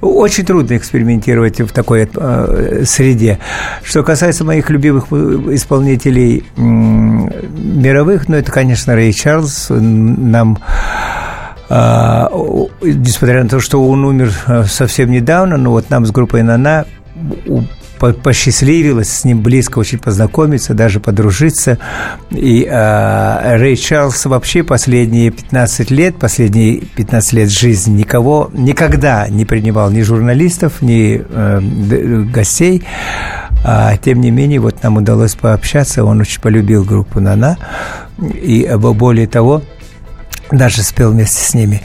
Очень 0.00 0.44
трудно 0.44 0.76
экспериментировать 0.76 1.60
в 1.60 1.72
такой 1.72 2.08
э, 2.12 2.84
среде. 2.86 3.38
Что 3.82 4.02
касается 4.02 4.44
моих 4.44 4.70
любимых 4.70 5.12
исполнителей 5.12 6.44
э, 6.56 6.60
мировых, 6.60 8.28
ну, 8.28 8.36
это, 8.36 8.52
конечно, 8.52 8.94
Рэй 8.94 9.12
Чарльз. 9.12 9.66
Нам 9.70 10.58
э, 11.68 12.28
несмотря 12.82 13.42
на 13.42 13.48
то, 13.48 13.60
что 13.60 13.84
он 13.84 14.04
умер 14.04 14.32
совсем 14.68 15.10
недавно, 15.10 15.56
но 15.56 15.72
вот 15.72 15.90
нам 15.90 16.06
с 16.06 16.10
группой 16.12 16.42
«Нана» 16.42 16.86
посчастливилось 17.98 19.08
с 19.08 19.24
ним 19.24 19.42
близко 19.42 19.78
очень 19.78 19.98
познакомиться, 19.98 20.74
даже 20.74 21.00
подружиться. 21.00 21.78
И 22.30 22.66
э, 22.68 23.56
Рэй 23.56 23.76
Чарльз 23.76 24.26
вообще 24.26 24.62
последние 24.62 25.30
15 25.30 25.90
лет, 25.90 26.16
последние 26.16 26.80
15 26.80 27.32
лет 27.32 27.50
жизни 27.50 27.98
никого 27.98 28.50
никогда 28.52 29.28
не 29.28 29.44
принимал 29.44 29.90
ни 29.90 30.02
журналистов, 30.02 30.82
ни 30.82 31.22
э, 31.28 32.22
гостей. 32.32 32.82
А, 33.64 33.96
тем 33.96 34.20
не 34.20 34.30
менее, 34.30 34.60
вот 34.60 34.82
нам 34.82 34.98
удалось 34.98 35.34
пообщаться, 35.34 36.04
он 36.04 36.20
очень 36.20 36.40
полюбил 36.40 36.84
группу 36.84 37.20
«Нана». 37.20 37.58
И 38.20 38.70
более 38.78 39.26
того, 39.26 39.62
даже 40.50 40.82
спел 40.82 41.12
вместе 41.12 41.42
с 41.42 41.54
ними. 41.54 41.82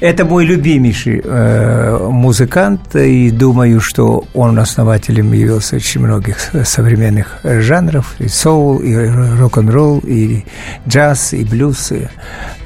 Это 0.00 0.24
мой 0.24 0.44
любимейший 0.44 1.22
э, 1.24 2.08
музыкант, 2.10 2.94
и 2.94 3.30
думаю, 3.30 3.80
что 3.80 4.24
он 4.34 4.58
основателем 4.58 5.32
явился 5.32 5.76
очень 5.76 6.00
многих 6.00 6.36
современных 6.64 7.38
жанров, 7.42 8.14
и 8.18 8.28
соул, 8.28 8.78
и 8.78 8.94
рок-н-ролл, 9.38 10.00
и 10.04 10.44
джаз, 10.86 11.32
и 11.32 11.44
блюз. 11.44 11.92
И, 11.92 12.08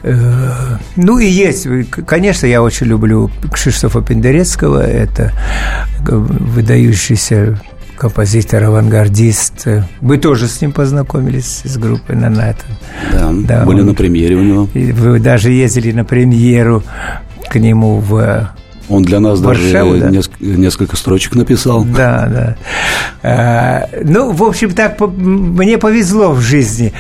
э, 0.03 0.17
ну 0.97 1.19
и 1.19 1.27
есть, 1.27 1.67
конечно, 2.07 2.47
я 2.47 2.63
очень 2.63 2.87
люблю 2.87 3.31
Кшиштофа 3.53 4.01
Пендерецкого, 4.03 4.81
это 4.81 5.33
выдающийся 6.01 7.59
композитор, 7.97 8.65
авангардист. 8.65 9.67
Вы 10.01 10.19
тоже 10.19 10.49
с 10.49 10.61
ним 10.61 10.73
познакомились, 10.73 11.63
с 11.65 11.77
группой 11.77 12.17
Нанатан. 12.17 12.71
Да, 13.13 13.33
да, 13.33 13.65
были 13.65 13.81
он, 13.81 13.87
на 13.87 13.95
премьере 13.95 14.37
у 14.37 14.43
него. 14.43 14.69
И 14.75 14.93
вы 14.93 15.19
даже 15.19 15.51
ездили 15.51 15.93
на 15.93 16.05
премьеру 16.05 16.83
к 17.49 17.57
нему 17.57 17.99
в 17.99 18.51
он 18.89 19.03
для 19.03 19.21
нас 19.21 19.41
Варшаву, 19.41 19.93
даже 19.95 20.05
да? 20.05 20.11
несколько, 20.11 20.45
несколько 20.45 20.97
строчек 20.97 21.35
написал. 21.35 21.85
Да, 21.85 22.29
да. 22.29 22.57
А, 23.23 23.89
ну, 24.05 24.31
в 24.31 24.45
общем, 24.45 24.71
так 24.71 25.01
мне 25.01 25.79
повезло 25.79 26.33
в 26.33 26.41
жизни. 26.41 26.93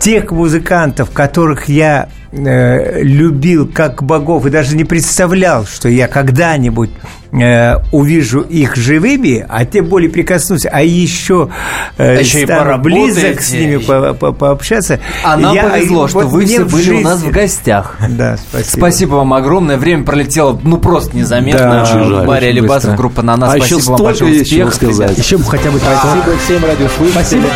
Тех 0.00 0.32
музыкантов, 0.32 1.10
которых 1.10 1.68
я 1.68 2.08
э, 2.34 3.02
любил 3.02 3.68
как 3.72 4.02
богов 4.02 4.46
и 4.46 4.50
даже 4.50 4.76
не 4.76 4.84
представлял, 4.84 5.66
что 5.66 5.88
я 5.88 6.08
когда-нибудь 6.08 6.90
э, 7.32 7.76
увижу 7.92 8.40
их 8.40 8.76
живыми, 8.76 9.44
а 9.48 9.64
тем 9.64 9.86
более 9.86 10.10
прикоснусь, 10.10 10.66
а 10.70 10.82
еще, 10.82 11.50
э, 11.96 12.16
а 12.16 12.20
еще 12.20 12.44
стану 12.44 12.78
близок 12.78 13.40
с 13.40 13.52
ними 13.52 13.76
по 13.76 14.14
по 14.14 14.32
пообщаться. 14.32 15.00
А 15.24 15.36
нам 15.36 15.54
я, 15.54 15.64
повезло, 15.64 16.08
что 16.08 16.20
вы 16.20 16.44
все 16.46 16.64
были 16.64 16.82
жизни... 16.82 17.00
у 17.00 17.04
нас 17.04 17.20
в 17.22 17.30
гостях. 17.30 17.96
Да, 18.08 18.36
спасибо. 18.36 18.76
Спасибо 18.76 19.14
вам 19.14 19.34
огромное. 19.34 19.76
Время 19.76 20.04
пролетело, 20.04 20.58
ну, 20.62 20.78
просто 20.78 21.16
незаметно. 21.16 21.58
Да, 21.58 21.84
жаль, 21.84 22.26
Мария 22.26 22.52
Лебасов, 22.52 22.96
группа 22.96 23.22
«На 23.22 23.36
нас». 23.36 23.54
А 23.54 23.56
спасибо 23.58 23.80
еще 23.80 23.90
вам 23.90 24.02
большое. 24.02 24.42
Успех. 24.42 24.74
сказать. 24.74 25.18
Еще 25.18 25.38
бы 25.38 25.44
хотя 25.44 25.70
бы 25.70 25.78
Спасибо 25.78 26.36
всем 26.44 26.64
радиослушателям. 26.64 27.12
Спасибо. 27.12 27.48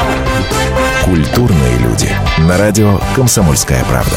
Культурные 1.05 1.79
люди. 1.79 2.09
На 2.47 2.59
радио 2.59 3.01
«Комсомольская 3.15 3.83
правда». 3.89 4.17